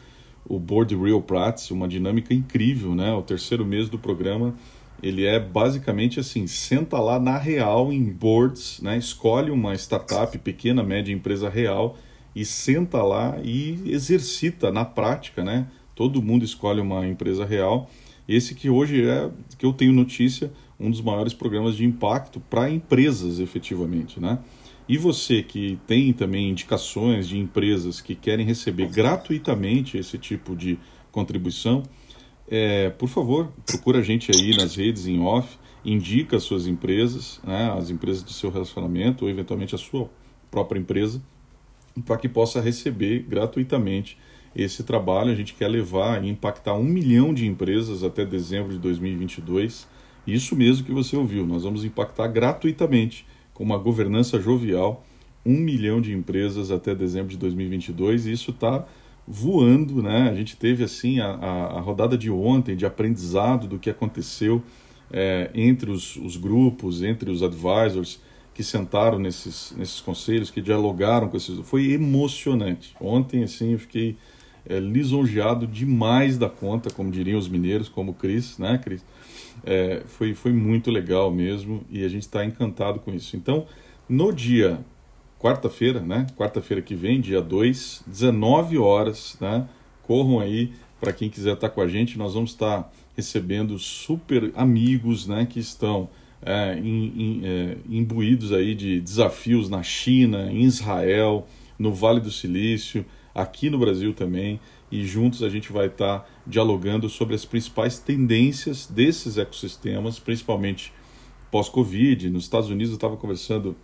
o 0.46 0.60
Board 0.60 0.96
Real 0.96 1.22
Practice, 1.22 1.74
uma 1.74 1.88
dinâmica 1.88 2.34
incrível, 2.34 2.94
né? 2.94 3.14
O 3.14 3.22
terceiro 3.22 3.66
mês 3.66 3.90
do 3.90 3.98
programa, 3.98 4.54
ele 5.02 5.26
é 5.26 5.40
basicamente 5.40 6.20
assim, 6.20 6.48
senta 6.48 7.00
lá 7.00 7.20
na 7.20 7.38
real 7.38 7.92
em 7.92 8.04
boards, 8.04 8.80
né? 8.82 8.98
Escolhe 8.98 9.52
uma 9.52 9.74
startup, 9.76 10.38
pequena, 10.40 10.84
média 10.84 11.14
empresa 11.14 11.50
real 11.50 11.98
e 12.36 12.44
senta 12.44 13.02
lá 13.04 13.38
e 13.44 13.82
exercita 13.86 14.72
na 14.72 14.84
prática, 14.84 15.44
né? 15.44 15.68
Todo 15.96 16.22
mundo 16.22 16.44
escolhe 16.44 16.82
uma 16.82 17.08
empresa 17.08 17.46
real. 17.46 17.90
Esse 18.28 18.56
que 18.56 18.70
hoje 18.70 19.08
é, 19.08 19.30
que 19.58 19.66
eu 19.66 19.74
tenho 19.74 19.94
notícia, 19.94 20.52
um 20.80 20.90
dos 20.90 21.02
maiores 21.02 21.34
programas 21.34 21.76
de 21.76 21.86
impacto 21.86 22.40
para 22.40 22.70
empresas, 22.70 23.40
efetivamente, 23.40 24.20
né? 24.20 24.40
E 24.88 24.98
você 24.98 25.42
que 25.42 25.80
tem 25.88 26.12
também 26.12 26.50
indicações 26.50 27.28
de 27.28 27.38
empresas 27.38 28.02
que 28.02 28.16
querem 28.16 28.46
receber 28.46 28.88
gratuitamente 28.88 29.98
esse 29.98 30.18
tipo 30.18 30.56
de 30.56 30.78
contribuição, 31.12 31.84
é, 32.50 32.90
por 32.90 33.08
favor, 33.08 33.52
procura 33.66 34.00
a 34.00 34.04
gente 34.04 34.32
aí 34.36 34.56
nas 34.58 34.76
redes 34.76 35.08
em 35.08 35.22
off, 35.22 35.58
indica 35.86 36.36
as 36.36 36.44
suas 36.44 36.68
empresas, 36.68 37.40
né, 37.44 37.74
as 37.78 37.90
empresas 37.90 38.24
do 38.24 38.32
seu 38.32 38.50
relacionamento 38.50 39.26
ou 39.26 39.32
eventualmente 39.32 39.74
a 39.74 39.78
sua 39.78 40.10
própria 40.52 40.80
empresa, 40.80 41.22
para 42.06 42.18
que 42.18 42.28
possa 42.28 42.60
receber 42.60 43.20
gratuitamente 43.24 44.18
esse 44.56 44.84
trabalho. 44.84 45.32
A 45.32 45.36
gente 45.36 45.54
quer 45.54 45.68
levar 45.68 46.24
e 46.24 46.30
impactar 46.30 46.74
um 46.74 46.84
milhão 46.84 47.34
de 47.34 47.48
empresas 47.48 48.04
até 48.04 48.26
dezembro 48.26 48.74
de 48.74 48.80
2022. 48.80 49.88
Isso 50.28 50.56
mesmo 50.56 50.86
que 50.86 50.92
você 50.92 51.16
ouviu, 51.16 51.46
nós 51.46 51.64
vamos 51.64 51.84
impactar 51.86 52.28
gratuitamente 52.28 53.26
com 53.54 53.64
uma 53.64 53.78
governança 53.78 54.40
jovial, 54.40 55.06
um 55.46 55.58
milhão 55.58 56.02
de 56.02 56.14
empresas 56.14 56.72
até 56.72 56.96
dezembro 56.96 57.30
de 57.30 57.38
2022, 57.38 58.28
e 58.28 58.32
isso 58.32 58.52
está 58.52 58.86
voando, 59.28 60.02
né? 60.02 60.30
A 60.30 60.36
gente 60.36 60.58
teve 60.58 60.84
assim 60.84 61.20
a, 61.20 61.30
a, 61.30 61.80
rodada 61.80 62.18
de 62.18 62.30
ontem 62.30 62.76
de 62.76 62.86
aprendizado 62.86 63.68
do 63.68 63.80
que 63.80 63.90
aconteceu 63.90 64.62
é, 65.12 65.50
entre 65.54 65.92
os, 65.92 66.16
os, 66.18 66.36
grupos, 66.36 67.02
entre 67.02 67.30
os 67.30 67.42
advisors 67.42 68.20
que 68.54 68.64
sentaram 68.64 69.18
nesses, 69.18 69.74
nesses 69.78 70.02
conselhos, 70.02 70.50
que 70.50 70.62
dialogaram 70.62 71.28
com 71.28 71.38
esses. 71.38 71.58
Foi 71.68 71.92
emocionante. 71.92 72.96
Ontem, 73.00 73.44
assim, 73.44 73.74
eu 73.74 73.80
fiquei 73.80 74.18
é, 74.68 74.80
lisonjeado 74.80 75.66
demais 75.66 76.38
da 76.38 76.50
conta, 76.50 76.90
como 76.90 77.10
diriam 77.10 77.40
os 77.40 77.48
mineiros, 77.48 77.90
como 77.90 78.12
o 78.12 78.14
Cris, 78.14 78.58
né, 78.58 78.78
Cris? 78.78 79.04
É, 79.66 80.04
foi, 80.06 80.34
foi 80.34 80.52
muito 80.52 80.92
legal 80.92 81.32
mesmo 81.32 81.84
e 81.90 82.04
a 82.04 82.08
gente 82.08 82.24
está 82.24 82.44
encantado 82.46 83.00
com 83.00 83.14
isso. 83.14 83.36
Então, 83.36 83.66
no 84.10 84.32
dia 84.32 84.84
quarta-feira, 85.40 86.00
né? 86.00 86.26
Quarta-feira 86.38 86.82
que 86.82 86.96
vem, 86.96 87.20
dia 87.20 87.42
2, 87.42 88.04
19 88.08 88.78
horas, 88.78 89.38
né? 89.42 89.68
Corram 90.02 90.40
aí 90.40 90.72
para 91.02 91.12
quem 91.12 91.30
quiser 91.30 91.54
estar 91.54 91.68
tá 91.68 91.74
com 91.74 91.82
a 91.82 91.88
gente. 91.88 92.18
Nós 92.18 92.34
vamos 92.34 92.52
estar 92.52 92.84
tá 92.84 92.90
recebendo 93.16 93.78
super 93.78 94.52
amigos, 94.56 95.28
né? 95.28 95.46
Que 95.46 95.60
estão 95.60 96.10
é, 96.42 96.78
é, 96.78 97.78
imbuídos 97.90 98.54
aí 98.54 98.74
de 98.74 99.02
desafios 99.02 99.70
na 99.70 99.84
China, 99.84 100.50
em 100.50 100.62
Israel, 100.62 101.46
no 101.78 101.94
Vale 101.94 102.22
do 102.22 102.32
Silício, 102.32 103.06
aqui 103.34 103.70
no 103.70 103.78
Brasil 103.78 104.14
também 104.14 104.60
e 104.92 105.06
juntos 105.06 105.42
a 105.42 105.50
gente 105.50 105.72
vai 105.72 105.88
estar 105.88 106.20
tá 106.20 106.26
dialogando 106.46 107.10
sobre 107.10 107.34
as 107.34 107.46
principais 107.46 107.98
tendências 107.98 108.86
desses 108.86 109.38
ecossistemas, 109.38 110.20
principalmente 110.20 110.94
pós-Covid. 111.50 112.30
Nos 112.30 112.44
Estados 112.44 112.70
Unidos 112.70 112.92
eu 112.92 112.98
estava 112.98 113.18
conversando 113.18 113.76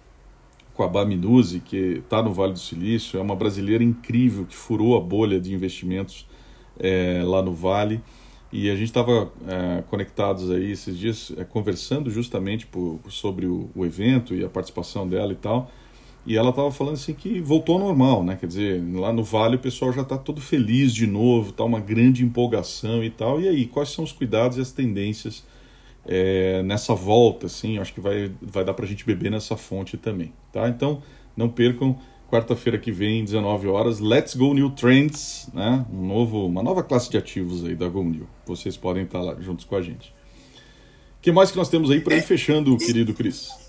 com 0.73 0.83
a 0.83 0.88
Baminuzzi, 0.88 1.59
que 1.59 2.01
está 2.03 2.21
no 2.21 2.31
Vale 2.31 2.53
do 2.53 2.59
Silício, 2.59 3.19
é 3.19 3.21
uma 3.21 3.35
brasileira 3.35 3.83
incrível 3.83 4.45
que 4.45 4.55
furou 4.55 4.95
a 4.95 5.01
bolha 5.01 5.39
de 5.39 5.53
investimentos 5.53 6.27
é, 6.79 7.21
lá 7.25 7.41
no 7.41 7.53
Vale. 7.53 8.01
E 8.51 8.69
a 8.69 8.75
gente 8.75 8.88
estava 8.88 9.31
é, 9.47 9.83
conectados 9.89 10.49
aí 10.49 10.71
esses 10.71 10.97
dias, 10.97 11.31
é, 11.38 11.43
conversando 11.43 12.09
justamente 12.09 12.65
por, 12.65 12.99
sobre 13.09 13.45
o, 13.45 13.69
o 13.75 13.85
evento 13.85 14.33
e 14.33 14.43
a 14.43 14.49
participação 14.49 15.07
dela 15.07 15.31
e 15.31 15.35
tal. 15.35 15.69
E 16.30 16.38
ela 16.38 16.52
estava 16.52 16.72
falando 16.72 16.94
assim 16.94 17.15
que 17.15 17.42
voltou 17.42 17.74
ao 17.74 17.88
normal, 17.88 18.24
né? 18.24 18.38
Quer 18.39 18.46
dizer, 18.46 18.84
lá 18.94 19.12
no 19.12 19.24
Vale 19.24 19.56
o 19.56 19.60
pessoal 19.60 19.92
já 19.92 20.04
está 20.04 20.15
todo 20.15 20.39
feliz 20.39 20.94
de 20.94 21.08
novo, 21.08 21.52
tá 21.52 21.63
uma 21.63 21.80
grande 21.80 22.24
empolgação 22.24 23.04
e 23.04 23.10
tal. 23.10 23.42
E 23.42 23.48
aí, 23.48 23.65
quais 23.65 23.89
são 23.89 24.04
os 24.04 24.12
cuidados 24.12 24.60
e 24.60 24.62
as 24.62 24.72
tendências 24.72 25.44
é, 26.06 26.62
nessa 26.62 26.94
volta, 26.94 27.48
assim? 27.48 27.80
Acho 27.80 27.92
que 27.92 28.00
vai, 28.00 28.32
vai 28.39 28.63
dar 28.63 28.76
para 28.76 28.86
a 28.86 28.88
gente 28.88 29.08
beber 29.08 29.32
nessa 29.32 29.58
fonte 29.58 29.98
também, 29.98 30.32
tá? 30.54 30.70
Então, 30.70 31.02
não 31.36 31.50
percam, 31.50 31.98
quarta-feira 32.30 32.78
que 32.78 32.92
vem, 32.92 33.24
19 33.24 33.68
horas, 33.68 34.00
Let's 34.00 34.36
Go 34.36 34.54
New 34.54 34.70
Trends, 34.70 35.50
né? 35.52 35.84
Um 35.92 36.06
novo, 36.06 36.46
uma 36.46 36.62
nova 36.62 36.84
classe 36.84 37.10
de 37.10 37.18
ativos 37.18 37.65
aí 37.65 37.74
da 37.74 37.89
Go 37.89 38.04
New. 38.04 38.28
Vocês 38.46 38.78
podem 38.78 39.02
estar 39.02 39.20
lá 39.20 39.36
juntos 39.42 39.65
com 39.65 39.76
a 39.76 39.82
gente. 39.82 40.10
O 41.18 41.22
que 41.24 41.32
mais 41.32 41.50
que 41.50 41.58
nós 41.58 41.70
temos 41.70 41.89
aí 41.89 42.00
para 42.00 42.15
ir 42.15 42.22
fechando, 42.22 42.78
querido 42.78 43.15
Cris? 43.15 43.68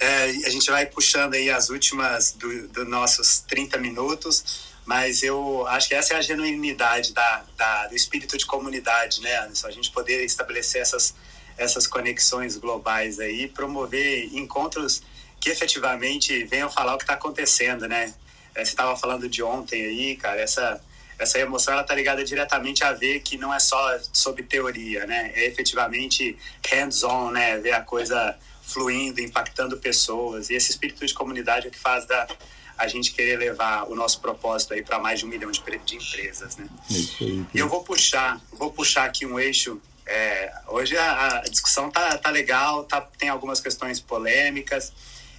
É, 0.00 0.24
a 0.46 0.50
gente 0.50 0.70
vai 0.70 0.86
puxando 0.86 1.34
aí 1.34 1.50
as 1.50 1.70
últimas 1.70 2.32
dos 2.32 2.68
do 2.68 2.84
nossos 2.84 3.40
30 3.40 3.78
minutos, 3.78 4.68
mas 4.86 5.22
eu 5.22 5.66
acho 5.66 5.88
que 5.88 5.94
essa 5.94 6.14
é 6.14 6.16
a 6.16 6.22
genuinidade 6.22 7.12
da, 7.12 7.44
da, 7.56 7.88
do 7.88 7.96
espírito 7.96 8.38
de 8.38 8.46
comunidade, 8.46 9.20
né, 9.20 9.38
Anderson? 9.40 9.66
A 9.66 9.70
gente 9.72 9.90
poder 9.90 10.24
estabelecer 10.24 10.80
essas, 10.80 11.14
essas 11.56 11.86
conexões 11.86 12.56
globais 12.56 13.18
aí, 13.18 13.48
promover 13.48 14.34
encontros 14.34 15.02
que 15.40 15.50
efetivamente 15.50 16.44
venham 16.44 16.70
falar 16.70 16.94
o 16.94 16.98
que 16.98 17.04
está 17.04 17.14
acontecendo, 17.14 17.88
né? 17.88 18.14
É, 18.54 18.64
você 18.64 18.70
estava 18.70 18.96
falando 18.96 19.28
de 19.28 19.42
ontem 19.42 19.84
aí, 19.84 20.16
cara, 20.16 20.40
essa, 20.40 20.80
essa 21.18 21.38
emoção 21.38 21.74
ela 21.74 21.84
tá 21.84 21.94
ligada 21.94 22.24
diretamente 22.24 22.84
a 22.84 22.92
ver 22.92 23.20
que 23.20 23.36
não 23.36 23.52
é 23.52 23.58
só 23.58 23.98
sobre 24.12 24.44
teoria, 24.44 25.06
né? 25.06 25.32
É 25.34 25.46
efetivamente 25.46 26.38
hands-on, 26.70 27.30
né? 27.30 27.58
Ver 27.58 27.72
a 27.72 27.80
coisa 27.80 28.38
fluindo, 28.68 29.20
impactando 29.20 29.78
pessoas. 29.78 30.50
E 30.50 30.54
esse 30.54 30.70
espírito 30.70 31.04
de 31.04 31.14
comunidade 31.14 31.66
é 31.66 31.68
o 31.68 31.72
que 31.72 31.78
faz 31.78 32.06
da, 32.06 32.28
a 32.76 32.86
gente 32.86 33.12
querer 33.12 33.36
levar 33.36 33.90
o 33.90 33.94
nosso 33.94 34.20
propósito 34.20 34.74
aí 34.74 34.82
para 34.82 34.98
mais 34.98 35.18
de 35.18 35.26
um 35.26 35.28
milhão 35.28 35.50
de, 35.50 35.60
de 35.84 35.96
empresas, 35.96 36.56
né? 36.56 36.68
Aí. 36.90 37.44
E 37.52 37.58
eu 37.58 37.68
vou 37.68 37.82
puxar, 37.82 38.40
vou 38.52 38.70
puxar 38.70 39.04
aqui 39.04 39.26
um 39.26 39.38
eixo. 39.38 39.80
É, 40.06 40.52
hoje 40.68 40.96
a, 40.96 41.38
a, 41.38 41.40
discussão 41.42 41.90
tá, 41.90 42.16
tá 42.16 42.30
legal, 42.30 42.84
tá, 42.84 43.00
tem 43.00 43.28
algumas 43.28 43.60
questões 43.60 44.00
polêmicas 44.00 44.92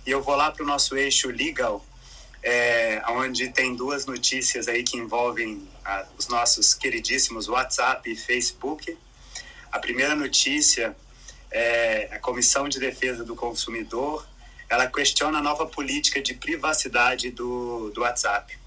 e 0.06 0.12
eu 0.12 0.22
vou 0.22 0.36
lá 0.36 0.52
para 0.52 0.64
o 0.64 0.68
nosso 0.68 0.96
eixo 0.96 1.30
legal, 1.30 1.84
é, 2.44 3.02
onde 3.10 3.50
tem 3.50 3.76
duas 3.76 4.06
notícias 4.06 4.68
aí 4.68 4.84
que 4.84 4.98
envolvem 4.98 5.68
a, 5.84 6.06
os 6.18 6.28
nossos 6.28 6.74
queridíssimos 6.74 7.48
WhatsApp 7.48 8.12
e 8.12 8.16
Facebook. 8.16 8.98
A 9.72 9.80
primeira 9.80 10.16
notícia 10.16 10.96
é, 11.52 12.10
a 12.12 12.20
Comissão 12.20 12.68
de 12.68 12.80
Defesa 12.80 13.24
do 13.24 13.36
Consumidor, 13.36 14.28
ela 14.70 14.88
questiona 14.88 15.40
a 15.40 15.42
nova 15.42 15.66
política 15.66 16.22
de 16.22 16.34
privacidade 16.34 17.32
do, 17.32 17.90
do 17.90 18.02
WhatsApp. 18.02 18.58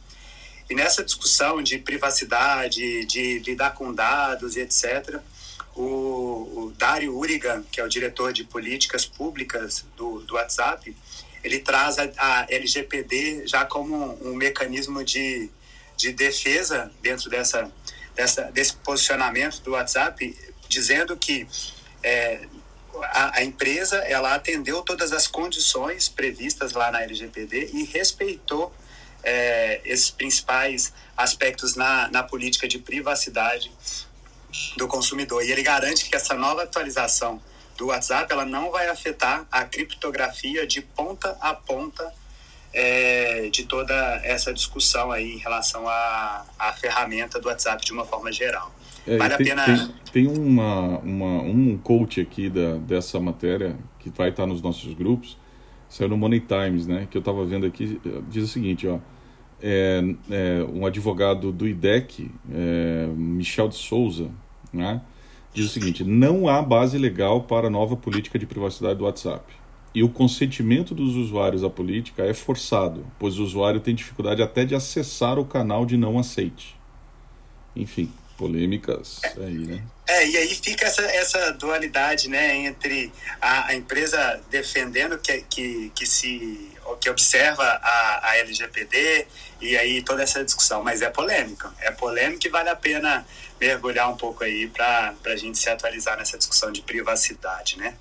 E 0.68 0.74
nessa 0.74 1.04
discussão 1.04 1.62
de 1.62 1.78
privacidade, 1.78 3.04
de 3.04 3.38
lidar 3.40 3.74
com 3.74 3.92
dados 3.92 4.56
e 4.56 4.60
etc., 4.60 5.20
o, 5.74 5.84
o 6.66 6.74
Dário 6.76 7.16
Urigan, 7.16 7.62
que 7.70 7.80
é 7.80 7.84
o 7.84 7.88
diretor 7.88 8.32
de 8.32 8.44
políticas 8.44 9.06
públicas 9.06 9.84
do, 9.96 10.20
do 10.20 10.34
WhatsApp, 10.34 10.94
ele 11.42 11.58
traz 11.58 11.98
a, 11.98 12.10
a 12.18 12.46
LGPD 12.48 13.46
já 13.46 13.64
como 13.64 13.96
um, 13.96 14.30
um, 14.30 14.34
mecanismo 14.34 15.04
de, 15.04 15.50
de 15.96 16.12
defesa 16.12 16.90
dentro 17.00 17.30
dessa, 17.30 17.70
dessa, 18.14 18.42
desse 18.50 18.74
posicionamento 18.76 19.60
do 19.62 19.72
WhatsApp, 19.72 20.36
dizendo 20.68 21.16
que 21.16 21.46
é, 22.02 22.46
a, 23.02 23.38
a, 23.38 23.44
empresa 23.44 23.96
ela 23.98 24.34
atendeu 24.34 24.82
todas 24.82 25.12
as 25.12 25.26
condições 25.26 26.08
previstas 26.08 26.72
lá 26.72 26.90
na 26.90 27.02
LGPD 27.02 27.70
e 27.72 27.84
respeitou 27.84 28.72
é, 29.22 29.80
esses 29.84 30.10
principais 30.10 30.92
aspectos 31.16 31.74
na, 31.74 32.08
na 32.08 32.22
política 32.22 32.66
de 32.66 32.78
privacidade 32.78 33.70
do 34.76 34.86
consumidor. 34.86 35.44
E 35.44 35.50
ele 35.50 35.62
garante 35.62 36.08
que 36.08 36.14
essa 36.14 36.34
nova 36.34 36.64
atualização 36.64 37.40
do 37.76 37.86
WhatsApp 37.86 38.30
ela 38.32 38.44
não 38.44 38.70
vai 38.70 38.88
afetar 38.88 39.46
a 39.50 39.64
criptografia 39.64 40.66
de 40.66 40.82
ponta 40.82 41.36
a 41.40 41.54
ponta 41.54 42.12
é, 42.72 43.48
de 43.50 43.64
toda 43.64 43.94
essa 44.24 44.52
discussão 44.52 45.10
aí 45.10 45.34
em 45.34 45.38
relação 45.38 45.86
à, 45.88 46.44
à 46.58 46.72
ferramenta 46.72 47.38
do 47.38 47.48
WhatsApp 47.48 47.84
de 47.84 47.92
uma 47.92 48.04
forma 48.04 48.32
geral. 48.32 48.72
É, 49.06 49.16
vale 49.16 49.36
tem, 49.36 49.52
a 49.52 49.64
pena. 49.64 49.76
Tem, 50.12 50.26
tem, 50.26 50.26
uma, 50.26 50.98
uma, 50.98 51.42
um 51.42 51.78
coach 51.78 52.20
aqui 52.20 52.48
da, 52.48 52.76
dessa 52.76 53.18
matéria 53.18 53.76
que 53.98 54.10
vai 54.10 54.30
estar 54.30 54.46
nos 54.46 54.62
nossos 54.62 54.94
grupos, 54.94 55.36
saiu 55.88 56.08
no 56.08 56.16
Money 56.16 56.40
Times, 56.40 56.86
né? 56.86 57.06
Que 57.10 57.16
eu 57.16 57.20
estava 57.20 57.44
vendo 57.44 57.66
aqui, 57.66 58.00
diz 58.28 58.44
o 58.44 58.48
seguinte, 58.48 58.86
ó. 58.86 58.98
É, 59.64 60.02
é, 60.28 60.64
um 60.64 60.84
advogado 60.84 61.52
do 61.52 61.68
IDEC, 61.68 62.28
é, 62.50 63.06
Michel 63.14 63.68
de 63.68 63.76
Souza, 63.76 64.28
né? 64.72 65.00
diz 65.52 65.66
o 65.66 65.68
seguinte: 65.68 66.04
não 66.04 66.48
há 66.48 66.60
base 66.62 66.98
legal 66.98 67.42
para 67.42 67.66
a 67.66 67.70
nova 67.70 67.96
política 67.96 68.38
de 68.38 68.46
privacidade 68.46 68.98
do 68.98 69.04
WhatsApp. 69.04 69.52
E 69.94 70.02
o 70.02 70.08
consentimento 70.08 70.94
dos 70.94 71.16
usuários 71.16 71.62
à 71.62 71.68
política 71.68 72.22
é 72.22 72.32
forçado, 72.32 73.04
pois 73.18 73.38
o 73.38 73.44
usuário 73.44 73.78
tem 73.78 73.94
dificuldade 73.94 74.42
até 74.42 74.64
de 74.64 74.74
acessar 74.74 75.38
o 75.38 75.44
canal 75.44 75.84
de 75.84 75.98
não 75.98 76.18
aceite. 76.18 76.76
Enfim, 77.76 78.10
polêmicas 78.36 79.20
aí, 79.36 79.58
né? 79.66 79.82
É, 80.06 80.26
e 80.26 80.36
aí 80.36 80.54
fica 80.54 80.86
essa, 80.86 81.02
essa 81.02 81.52
dualidade, 81.52 82.28
né, 82.28 82.56
entre 82.56 83.12
a, 83.40 83.68
a 83.68 83.74
empresa 83.74 84.40
defendendo 84.50 85.18
que, 85.18 85.42
que, 85.42 85.92
que 85.94 86.06
se 86.06 86.72
que 87.00 87.08
observa 87.08 87.62
a, 87.62 88.30
a 88.30 88.38
LGPD 88.38 89.26
e 89.60 89.76
aí 89.76 90.02
toda 90.02 90.22
essa 90.22 90.44
discussão, 90.44 90.82
mas 90.82 91.00
é 91.00 91.08
polêmico, 91.08 91.72
é 91.80 91.90
polêmico 91.90 92.46
e 92.46 92.50
vale 92.50 92.68
a 92.68 92.76
pena 92.76 93.24
mergulhar 93.60 94.10
um 94.10 94.16
pouco 94.16 94.42
aí 94.42 94.68
para 94.68 95.14
a 95.24 95.36
gente 95.36 95.56
se 95.58 95.70
atualizar 95.70 96.18
nessa 96.18 96.36
discussão 96.36 96.72
de 96.72 96.82
privacidade, 96.82 97.78
né? 97.78 97.96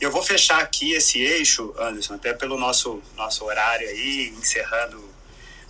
Eu 0.00 0.10
vou 0.10 0.22
fechar 0.22 0.60
aqui 0.60 0.92
esse 0.92 1.20
eixo, 1.20 1.74
Anderson, 1.78 2.14
até 2.14 2.32
pelo 2.32 2.58
nosso, 2.58 3.02
nosso 3.16 3.44
horário 3.44 3.88
aí, 3.88 4.28
encerrando 4.38 5.02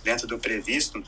dentro 0.03 0.27
do 0.27 0.37
previsto, 0.37 1.03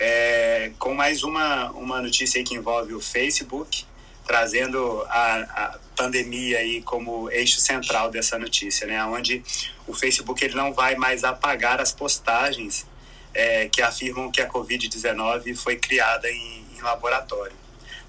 é, 0.00 0.72
com 0.78 0.94
mais 0.94 1.22
uma, 1.22 1.70
uma 1.72 2.00
notícia 2.00 2.42
que 2.42 2.54
envolve 2.54 2.94
o 2.94 3.00
Facebook, 3.00 3.84
trazendo 4.26 5.04
a, 5.10 5.34
a 5.40 5.78
pandemia 5.94 6.58
aí 6.58 6.80
como 6.80 7.30
eixo 7.30 7.60
central 7.60 8.10
dessa 8.10 8.38
notícia, 8.38 8.86
né? 8.86 9.04
Onde 9.04 9.42
o 9.86 9.92
Facebook 9.92 10.42
ele 10.42 10.54
não 10.54 10.72
vai 10.72 10.96
mais 10.96 11.22
apagar 11.22 11.82
as 11.82 11.92
postagens 11.92 12.86
é, 13.34 13.68
que 13.68 13.82
afirmam 13.82 14.30
que 14.30 14.40
a 14.40 14.48
Covid-19 14.48 15.54
foi 15.54 15.76
criada 15.76 16.30
em, 16.30 16.64
em 16.74 16.80
laboratório. 16.80 17.56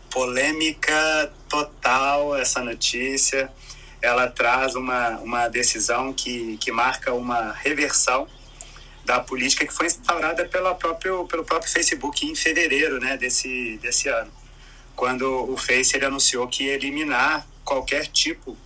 Polêmica 0.09 1.31
total 1.49 2.37
essa 2.37 2.61
notícia. 2.61 3.51
Ela 4.01 4.27
traz 4.27 4.75
uma, 4.75 5.17
uma 5.19 5.47
decisão 5.49 6.13
que, 6.13 6.57
que 6.57 6.71
marca 6.71 7.13
uma 7.13 7.51
reversão 7.51 8.27
da 9.11 9.19
política 9.19 9.65
que 9.65 9.73
foi 9.73 9.87
instaurada 9.87 10.45
pela 10.45 10.73
próprio, 10.73 11.25
pelo 11.25 11.43
próprio 11.43 11.69
Facebook 11.69 12.25
em 12.25 12.33
fevereiro 12.33 12.97
né, 12.97 13.17
desse, 13.17 13.77
desse 13.81 14.07
ano, 14.07 14.31
quando 14.95 15.25
o 15.51 15.57
Face 15.57 15.97
ele 15.97 16.05
anunciou 16.05 16.47
que 16.47 16.63
ia 16.63 16.75
eliminar 16.75 17.45
qualquer 17.65 18.07
tipo 18.07 18.57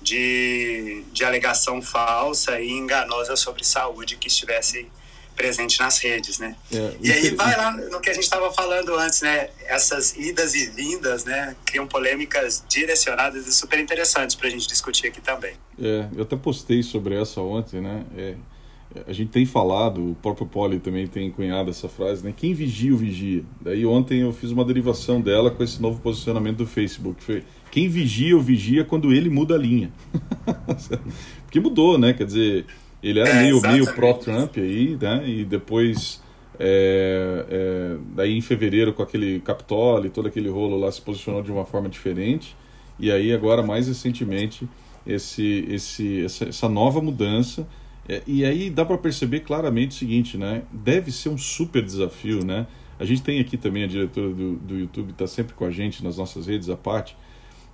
de, 0.00 1.02
de 1.12 1.24
alegação 1.24 1.82
falsa 1.82 2.60
e 2.60 2.70
enganosa 2.70 3.34
sobre 3.34 3.64
saúde 3.64 4.16
que 4.16 4.28
estivesse 4.28 4.88
presente 5.34 5.80
nas 5.80 5.98
redes, 5.98 6.38
né? 6.38 6.56
É, 6.72 6.96
e 7.00 7.12
aí 7.12 7.30
vai 7.34 7.56
lá 7.56 7.72
no 7.72 8.00
que 8.00 8.10
a 8.10 8.12
gente 8.12 8.24
estava 8.24 8.52
falando 8.52 8.94
antes, 8.96 9.20
né? 9.20 9.50
Essas 9.66 10.16
idas 10.16 10.54
e 10.54 10.66
vindas, 10.66 11.24
né? 11.24 11.56
Criam 11.64 11.86
polêmicas 11.86 12.64
direcionadas 12.68 13.46
e 13.46 13.52
super 13.52 13.78
interessantes 13.80 14.34
para 14.36 14.48
a 14.48 14.50
gente 14.50 14.66
discutir 14.66 15.08
aqui 15.08 15.20
também. 15.20 15.54
É, 15.80 16.08
eu 16.14 16.22
até 16.22 16.36
postei 16.36 16.82
sobre 16.82 17.20
essa 17.20 17.40
ontem, 17.40 17.80
né? 17.80 18.04
É, 18.16 18.34
a 19.06 19.12
gente 19.12 19.28
tem 19.28 19.44
falado, 19.44 20.12
o 20.12 20.14
próprio 20.14 20.46
Poli 20.46 20.78
também 20.78 21.06
tem 21.06 21.30
cunhado 21.30 21.68
essa 21.68 21.88
frase, 21.88 22.24
né? 22.24 22.32
Quem 22.34 22.54
vigia 22.54 22.92
o 22.94 22.96
vigia. 22.96 23.44
Daí 23.60 23.84
ontem 23.84 24.20
eu 24.20 24.32
fiz 24.32 24.50
uma 24.50 24.64
derivação 24.64 25.20
dela 25.20 25.50
com 25.50 25.62
esse 25.62 25.80
novo 25.80 26.00
posicionamento 26.00 26.58
do 26.58 26.66
Facebook. 26.66 27.22
Foi 27.22 27.44
quem 27.70 27.88
vigia 27.88 28.36
o 28.36 28.40
vigia 28.40 28.84
quando 28.84 29.12
ele 29.12 29.28
muda 29.28 29.54
a 29.54 29.58
linha. 29.58 29.92
Porque 31.44 31.60
mudou, 31.60 31.98
né? 31.98 32.14
Quer 32.14 32.24
dizer, 32.24 32.66
ele 33.02 33.20
era 33.20 33.28
é, 33.28 33.42
meio, 33.42 33.60
meio 33.60 33.94
pró-Trump 33.94 34.56
aí, 34.56 34.96
né? 35.00 35.22
E 35.28 35.44
depois, 35.44 36.22
é, 36.58 37.44
é, 37.48 37.96
daí 38.14 38.36
em 38.36 38.40
fevereiro, 38.40 38.94
com 38.94 39.02
aquele 39.02 39.40
Capitólio 39.40 40.06
e 40.06 40.10
todo 40.10 40.28
aquele 40.28 40.48
rolo 40.48 40.78
lá, 40.78 40.90
se 40.90 41.00
posicionou 41.02 41.42
de 41.42 41.52
uma 41.52 41.66
forma 41.66 41.90
diferente. 41.90 42.56
E 42.98 43.12
aí, 43.12 43.34
agora, 43.34 43.62
mais 43.62 43.86
recentemente, 43.86 44.66
esse, 45.06 45.66
esse, 45.68 46.24
essa, 46.24 46.48
essa 46.48 46.68
nova 46.68 47.02
mudança. 47.02 47.66
É, 48.08 48.22
e 48.26 48.44
aí 48.44 48.70
dá 48.70 48.84
para 48.84 48.96
perceber 48.96 49.40
claramente 49.40 49.90
o 49.90 49.94
seguinte, 49.94 50.36
né? 50.38 50.62
Deve 50.72 51.12
ser 51.12 51.28
um 51.28 51.38
super 51.38 51.82
desafio, 51.82 52.44
né? 52.44 52.66
A 52.98 53.04
gente 53.04 53.22
tem 53.22 53.38
aqui 53.38 53.56
também 53.56 53.84
a 53.84 53.86
diretora 53.86 54.30
do, 54.30 54.56
do 54.56 54.78
YouTube, 54.78 55.10
está 55.10 55.26
sempre 55.26 55.54
com 55.54 55.64
a 55.64 55.70
gente 55.70 56.02
nas 56.02 56.16
nossas 56.16 56.46
redes, 56.46 56.68
a 56.68 56.76
parte. 56.76 57.16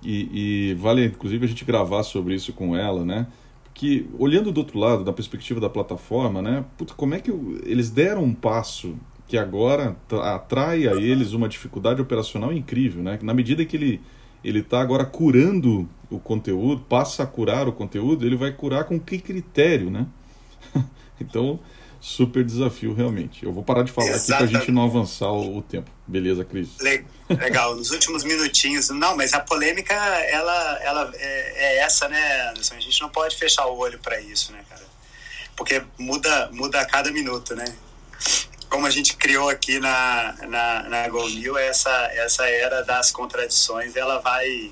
E, 0.03 0.71
e 0.71 0.73
vale, 0.75 1.05
inclusive, 1.05 1.45
a 1.45 1.47
gente 1.47 1.65
gravar 1.65 2.03
sobre 2.03 2.35
isso 2.35 2.53
com 2.53 2.75
ela, 2.75 3.03
né? 3.03 3.27
que 3.75 4.09
olhando 4.17 4.53
do 4.53 4.57
outro 4.59 4.79
lado, 4.79 5.03
da 5.03 5.11
perspectiva 5.11 5.59
da 5.59 5.69
plataforma, 5.69 6.41
né, 6.41 6.63
puta, 6.77 6.93
como 6.93 7.13
é 7.13 7.19
que 7.19 7.29
eles 7.65 7.91
deram 7.91 8.23
um 8.23 8.33
passo 8.33 8.95
que 9.27 9.37
agora 9.37 9.97
atrai 10.23 10.87
a 10.87 10.93
eles 10.93 11.33
uma 11.33 11.49
dificuldade 11.49 12.01
operacional 12.01 12.53
incrível, 12.53 13.03
né? 13.03 13.19
Na 13.21 13.33
medida 13.33 13.65
que 13.65 13.75
ele 13.75 14.01
ele 14.43 14.59
está 14.59 14.79
agora 14.79 15.03
curando 15.03 15.89
o 16.09 16.19
conteúdo, 16.19 16.83
passa 16.87 17.23
a 17.23 17.25
curar 17.25 17.67
o 17.67 17.71
conteúdo, 17.71 18.27
ele 18.27 18.35
vai 18.35 18.51
curar 18.51 18.83
com 18.83 18.99
que 18.99 19.17
critério, 19.17 19.89
né? 19.89 20.05
Então 21.19 21.59
super 22.05 22.43
desafio 22.43 22.93
realmente. 22.93 23.43
Eu 23.43 23.51
vou 23.51 23.63
parar 23.63 23.81
de 23.81 23.91
falar 23.91 24.09
Exatamente. 24.09 24.31
aqui 24.31 24.51
para 24.51 24.57
a 24.57 24.61
gente 24.61 24.71
não 24.71 24.83
avançar 24.83 25.31
o, 25.31 25.57
o 25.57 25.61
tempo. 25.63 25.89
Beleza, 26.05 26.45
Cris? 26.45 26.69
Legal. 27.27 27.75
Nos 27.75 27.89
últimos 27.89 28.23
minutinhos, 28.23 28.89
não, 28.89 29.17
mas 29.17 29.33
a 29.33 29.39
polêmica 29.39 29.93
ela, 29.93 30.79
ela 30.83 31.11
é, 31.15 31.53
é, 31.55 31.77
essa, 31.79 32.07
né, 32.07 32.49
Anderson? 32.49 32.75
A 32.75 32.79
gente 32.79 33.01
não 33.01 33.09
pode 33.09 33.35
fechar 33.35 33.65
o 33.65 33.75
olho 33.77 33.97
para 33.97 34.21
isso, 34.21 34.51
né, 34.51 34.63
cara? 34.69 34.83
Porque 35.55 35.81
muda, 35.97 36.49
muda 36.53 36.79
a 36.79 36.85
cada 36.85 37.11
minuto, 37.11 37.55
né? 37.55 37.65
Como 38.69 38.85
a 38.85 38.91
gente 38.91 39.15
criou 39.15 39.49
aqui 39.49 39.79
na, 39.79 40.35
na, 40.47 40.83
na 40.83 41.59
essa, 41.59 41.89
essa 42.13 42.47
era 42.47 42.83
das 42.83 43.09
contradições, 43.09 43.95
ela 43.95 44.19
vai, 44.19 44.71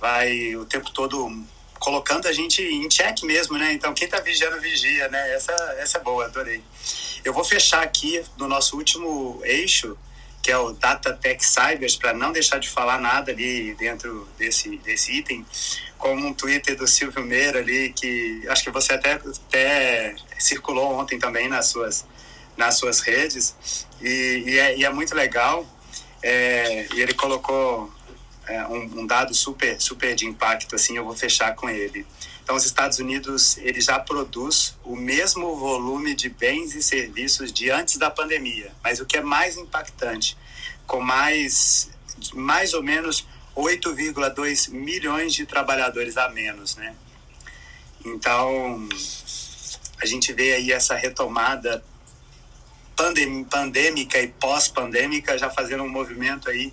vai 0.00 0.56
o 0.56 0.64
tempo 0.64 0.90
todo 0.90 1.44
colocando 1.84 2.26
a 2.26 2.32
gente 2.32 2.62
em 2.62 2.88
check 2.88 3.22
mesmo, 3.24 3.58
né? 3.58 3.70
Então, 3.74 3.92
quem 3.92 4.08
tá 4.08 4.18
vigiando, 4.18 4.58
vigia, 4.58 5.06
né? 5.08 5.34
Essa, 5.34 5.52
essa 5.78 5.98
é 5.98 6.00
boa, 6.00 6.24
adorei. 6.24 6.62
Eu 7.22 7.34
vou 7.34 7.44
fechar 7.44 7.82
aqui 7.82 8.24
no 8.38 8.48
nosso 8.48 8.74
último 8.78 9.38
eixo, 9.44 9.94
que 10.42 10.50
é 10.50 10.56
o 10.56 10.72
Data 10.72 11.12
Tech 11.12 11.44
Cybers, 11.44 11.94
para 11.94 12.14
não 12.14 12.32
deixar 12.32 12.58
de 12.58 12.70
falar 12.70 12.98
nada 12.98 13.32
ali 13.32 13.74
dentro 13.74 14.26
desse, 14.38 14.78
desse 14.78 15.12
item, 15.12 15.44
com 15.98 16.14
um 16.14 16.32
Twitter 16.32 16.74
do 16.74 16.86
Silvio 16.86 17.22
Meira 17.22 17.58
ali, 17.58 17.92
que 17.92 18.42
acho 18.48 18.64
que 18.64 18.70
você 18.70 18.94
até, 18.94 19.12
até 19.12 20.16
circulou 20.38 20.98
ontem 20.98 21.18
também 21.18 21.48
nas 21.48 21.66
suas, 21.66 22.06
nas 22.56 22.78
suas 22.78 23.00
redes, 23.00 23.54
e, 24.00 24.42
e, 24.46 24.58
é, 24.58 24.78
e 24.78 24.84
é 24.86 24.90
muito 24.90 25.14
legal. 25.14 25.66
É, 26.22 26.86
e 26.94 27.02
ele 27.02 27.12
colocou 27.12 27.92
é, 28.46 28.66
um, 28.66 29.00
um, 29.00 29.06
dado 29.06 29.34
super, 29.34 29.80
super 29.80 30.14
de 30.14 30.26
impacto, 30.26 30.74
assim, 30.74 30.96
eu 30.96 31.04
vou 31.04 31.16
fechar 31.16 31.54
com 31.54 31.68
ele. 31.68 32.06
Então, 32.42 32.54
os 32.56 32.64
Estados 32.64 32.98
Unidos, 32.98 33.56
ele 33.58 33.80
já 33.80 33.98
produz 33.98 34.76
o 34.84 34.94
mesmo 34.94 35.56
volume 35.56 36.14
de 36.14 36.28
bens 36.28 36.74
e 36.74 36.82
serviços 36.82 37.52
de 37.52 37.70
antes 37.70 37.96
da 37.96 38.10
pandemia, 38.10 38.72
mas 38.82 39.00
o 39.00 39.06
que 39.06 39.16
é 39.16 39.22
mais 39.22 39.56
impactante, 39.56 40.36
com 40.86 41.00
mais, 41.00 41.90
mais 42.34 42.74
ou 42.74 42.82
menos 42.82 43.26
8,2 43.56 44.70
milhões 44.70 45.32
de 45.32 45.46
trabalhadores 45.46 46.16
a 46.16 46.28
menos, 46.28 46.76
né? 46.76 46.94
Então, 48.04 48.86
a 50.02 50.06
gente 50.06 50.32
vê 50.34 50.52
aí 50.52 50.70
essa 50.70 50.94
retomada 50.94 51.82
pandêmica 53.50 54.20
e 54.20 54.28
pós-pandêmica 54.28 55.36
já 55.38 55.50
fazendo 55.50 55.82
um 55.82 55.88
movimento 55.88 56.50
aí 56.50 56.72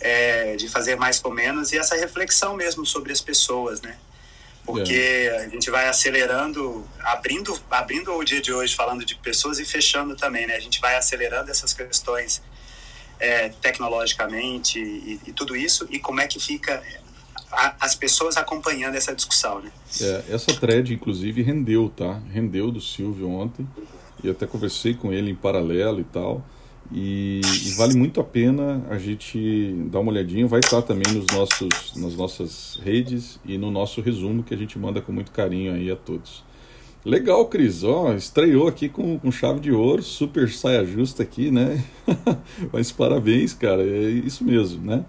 é, 0.00 0.56
de 0.56 0.68
fazer 0.68 0.96
mais 0.96 1.18
com 1.18 1.30
menos 1.30 1.72
e 1.72 1.78
essa 1.78 1.94
reflexão 1.94 2.56
mesmo 2.56 2.86
sobre 2.86 3.12
as 3.12 3.20
pessoas, 3.20 3.80
né? 3.80 3.96
Porque 4.64 4.94
é. 4.94 5.44
a 5.44 5.48
gente 5.48 5.70
vai 5.70 5.88
acelerando, 5.88 6.86
abrindo, 7.00 7.58
abrindo 7.70 8.12
o 8.12 8.24
dia 8.24 8.40
de 8.40 8.52
hoje 8.52 8.74
falando 8.74 9.04
de 9.04 9.14
pessoas 9.16 9.58
e 9.58 9.64
fechando 9.64 10.14
também, 10.14 10.46
né? 10.46 10.54
A 10.54 10.60
gente 10.60 10.80
vai 10.80 10.96
acelerando 10.96 11.50
essas 11.50 11.72
questões 11.72 12.42
é, 13.18 13.50
tecnologicamente 13.60 14.78
e, 14.78 15.20
e, 15.26 15.32
tudo 15.32 15.54
isso 15.54 15.86
e 15.90 15.98
como 15.98 16.20
é 16.20 16.26
que 16.26 16.40
fica 16.40 16.82
a, 17.52 17.74
as 17.80 17.94
pessoas 17.94 18.36
acompanhando 18.36 18.94
essa 18.94 19.14
discussão, 19.14 19.60
né? 19.60 19.72
É, 20.00 20.24
essa 20.30 20.54
thread, 20.54 20.94
inclusive, 20.94 21.42
rendeu, 21.42 21.92
tá? 21.94 22.20
Rendeu 22.32 22.70
do 22.70 22.80
Silvio 22.80 23.28
ontem 23.28 23.68
e 24.22 24.30
até 24.30 24.46
conversei 24.46 24.94
com 24.94 25.12
ele 25.12 25.30
em 25.30 25.34
paralelo 25.34 26.00
e 26.00 26.04
tal. 26.04 26.44
E, 26.92 27.40
e, 27.66 27.70
vale 27.74 27.94
muito 27.96 28.20
a 28.20 28.24
pena 28.24 28.84
a 28.90 28.98
gente 28.98 29.72
dar 29.90 30.00
uma 30.00 30.10
olhadinha. 30.10 30.46
Vai 30.46 30.60
estar 30.60 30.82
também 30.82 31.14
nos 31.14 31.26
nossos, 31.32 31.94
nas 31.96 32.16
nossas 32.16 32.80
redes 32.82 33.38
e 33.44 33.56
no 33.56 33.70
nosso 33.70 34.00
resumo 34.00 34.42
que 34.42 34.52
a 34.52 34.56
gente 34.56 34.78
manda 34.78 35.00
com 35.00 35.12
muito 35.12 35.30
carinho 35.30 35.72
aí 35.72 35.90
a 35.90 35.96
todos. 35.96 36.42
Legal, 37.04 37.46
Cris. 37.46 37.84
Ó, 37.84 38.12
estreou 38.12 38.66
aqui 38.66 38.88
com, 38.88 39.18
com 39.18 39.30
chave 39.30 39.60
de 39.60 39.70
ouro, 39.70 40.02
super 40.02 40.50
saia 40.50 40.84
justa 40.84 41.22
aqui, 41.22 41.50
né? 41.50 41.82
Mas 42.72 42.90
parabéns, 42.90 43.54
cara. 43.54 43.82
É 43.82 44.10
isso 44.10 44.44
mesmo, 44.44 44.84
né? 44.84 45.04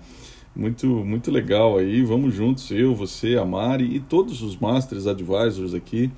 Muito, 0.55 0.85
muito 0.87 1.31
legal 1.31 1.77
aí. 1.77 2.03
Vamos 2.03 2.35
juntos, 2.35 2.69
eu, 2.69 2.93
você, 2.93 3.37
a 3.37 3.43
Mari 3.43 3.95
e 3.95 3.99
todos 3.99 4.43
os 4.43 4.55
Masters 4.55 5.07
Advisors 5.07 5.73
aqui 5.73 6.11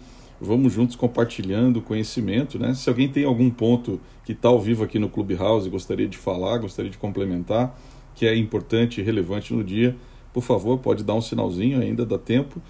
vamos 0.44 0.74
juntos 0.74 0.96
compartilhando 0.96 1.82
conhecimento, 1.82 2.60
né? 2.60 2.74
Se 2.74 2.90
alguém 2.90 3.08
tem 3.08 3.24
algum 3.24 3.50
ponto 3.50 4.00
que 4.26 4.34
está 4.34 4.50
ao 4.50 4.60
vivo 4.60 4.84
aqui 4.84 5.00
no 5.00 5.10
Clubhouse 5.10 5.68
e 5.68 5.70
gostaria 5.70 6.08
de 6.08 6.18
falar, 6.18 6.58
gostaria 6.58 6.92
de 6.92 6.98
complementar, 6.98 7.78
que 8.14 8.26
é 8.26 8.36
importante 8.36 9.02
e 9.02 9.04
relevante 9.04 9.54
no 9.54 9.64
dia, 9.64 9.96
por 10.34 10.44
favor, 10.44 10.78
pode 10.80 11.04
dar 11.04 11.14
um 11.14 11.22
sinalzinho, 11.22 11.80
ainda 11.80 12.06
dá 12.06 12.18
tempo. 12.18 12.62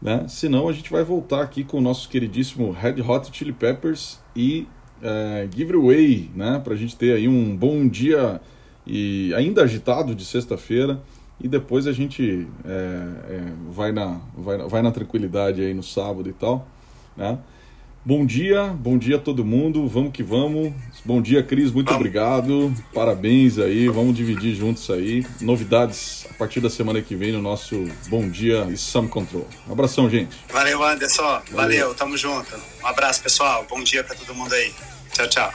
Né? 0.00 0.26
Senão 0.28 0.68
a 0.68 0.72
gente 0.72 0.90
vai 0.90 1.02
voltar 1.02 1.42
aqui 1.42 1.64
com 1.64 1.78
o 1.78 1.80
nosso 1.80 2.08
queridíssimo 2.08 2.70
Red 2.70 3.00
Hot 3.00 3.28
Chili 3.32 3.52
Peppers 3.52 4.20
e 4.34 4.66
uh, 5.00 5.56
Giveaway, 5.56 6.30
né? 6.34 6.60
para 6.62 6.74
a 6.74 6.76
gente 6.76 6.94
ter 6.96 7.14
aí 7.14 7.26
um 7.26 7.56
bom 7.56 7.88
dia 7.88 8.40
e 8.86 9.32
ainda 9.34 9.62
agitado 9.62 10.14
de 10.14 10.24
sexta-feira 10.24 11.00
e 11.40 11.48
depois 11.48 11.86
a 11.86 11.92
gente 11.92 12.46
é, 12.64 12.70
é, 12.70 13.42
vai, 13.70 13.92
na, 13.92 14.20
vai, 14.36 14.58
vai 14.58 14.82
na 14.82 14.90
tranquilidade 14.90 15.60
aí 15.60 15.74
no 15.74 15.82
sábado 15.82 16.28
e 16.28 16.32
tal. 16.32 16.66
Né? 17.16 17.38
Bom 18.04 18.24
dia, 18.24 18.66
bom 18.66 18.96
dia 18.96 19.16
a 19.16 19.18
todo 19.18 19.44
mundo, 19.44 19.88
vamos 19.88 20.12
que 20.12 20.22
vamos. 20.22 20.72
Bom 21.04 21.20
dia, 21.20 21.42
Cris, 21.42 21.72
muito 21.72 21.88
vamos. 21.88 21.98
obrigado. 22.00 22.72
Parabéns 22.94 23.58
aí, 23.58 23.88
vamos 23.88 24.14
dividir 24.14 24.54
juntos 24.54 24.88
aí. 24.90 25.26
Novidades 25.40 26.24
a 26.30 26.34
partir 26.34 26.60
da 26.60 26.70
semana 26.70 27.02
que 27.02 27.16
vem 27.16 27.32
no 27.32 27.42
nosso 27.42 27.84
Bom 28.08 28.28
Dia 28.28 28.64
e 28.70 28.76
Sam 28.76 29.08
Control. 29.08 29.48
Um 29.68 29.72
abração, 29.72 30.08
gente. 30.08 30.36
Valeu, 30.52 30.84
Anderson. 30.84 31.22
Valeu, 31.22 31.42
Valeu 31.50 31.94
tamo 31.96 32.16
junto. 32.16 32.54
Um 32.80 32.86
abraço, 32.86 33.20
pessoal. 33.24 33.66
Bom 33.68 33.82
dia 33.82 34.04
para 34.04 34.14
todo 34.14 34.32
mundo 34.36 34.52
aí. 34.54 34.72
Tchau, 35.12 35.28
tchau. 35.28 35.52